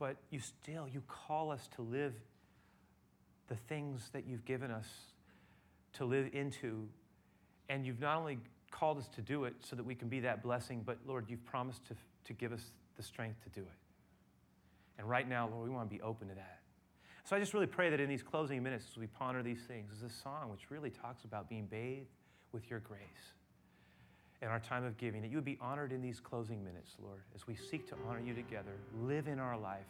But 0.00 0.16
you 0.30 0.40
still, 0.40 0.88
you 0.92 1.00
call 1.06 1.52
us 1.52 1.68
to 1.76 1.82
live 1.82 2.14
the 3.46 3.54
things 3.54 4.10
that 4.12 4.26
you've 4.26 4.44
given 4.44 4.72
us 4.72 4.88
to 5.92 6.04
live 6.04 6.30
into. 6.32 6.88
And 7.68 7.86
you've 7.86 8.00
not 8.00 8.18
only 8.18 8.38
called 8.72 8.98
us 8.98 9.06
to 9.14 9.20
do 9.20 9.44
it 9.44 9.54
so 9.60 9.76
that 9.76 9.86
we 9.86 9.94
can 9.94 10.08
be 10.08 10.18
that 10.20 10.42
blessing, 10.42 10.82
but 10.84 10.98
Lord, 11.06 11.26
you've 11.28 11.46
promised 11.46 11.86
to, 11.86 11.94
to 12.24 12.32
give 12.32 12.52
us 12.52 12.72
the 12.96 13.04
strength 13.04 13.44
to 13.44 13.48
do 13.50 13.60
it. 13.60 13.85
And 14.98 15.08
right 15.08 15.28
now, 15.28 15.48
Lord, 15.48 15.68
we 15.68 15.74
want 15.74 15.90
to 15.90 15.94
be 15.94 16.02
open 16.02 16.28
to 16.28 16.34
that. 16.34 16.60
So 17.24 17.34
I 17.34 17.40
just 17.40 17.54
really 17.54 17.66
pray 17.66 17.90
that 17.90 18.00
in 18.00 18.08
these 18.08 18.22
closing 18.22 18.62
minutes, 18.62 18.84
as 18.90 18.96
we 18.96 19.08
ponder 19.08 19.42
these 19.42 19.62
things, 19.66 19.90
is 19.92 20.00
this 20.00 20.14
song 20.14 20.48
which 20.50 20.70
really 20.70 20.90
talks 20.90 21.24
about 21.24 21.48
being 21.48 21.66
bathed 21.66 22.06
with 22.52 22.70
your 22.70 22.78
grace 22.78 23.34
in 24.42 24.48
our 24.48 24.60
time 24.60 24.84
of 24.84 24.96
giving, 24.96 25.22
that 25.22 25.28
you 25.28 25.36
would 25.36 25.44
be 25.44 25.58
honored 25.60 25.92
in 25.92 26.02
these 26.02 26.20
closing 26.20 26.62
minutes, 26.62 26.92
Lord, 27.02 27.22
as 27.34 27.46
we 27.46 27.56
seek 27.56 27.88
to 27.88 27.94
honor 28.06 28.20
you 28.20 28.34
together, 28.34 28.76
live 29.02 29.28
in 29.28 29.38
our 29.38 29.58
life, 29.58 29.86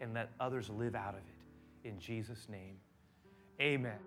and 0.00 0.14
let 0.14 0.30
others 0.40 0.70
live 0.70 0.94
out 0.94 1.14
of 1.14 1.20
it. 1.20 1.88
In 1.88 1.98
Jesus' 1.98 2.46
name, 2.48 2.76
amen. 3.60 3.98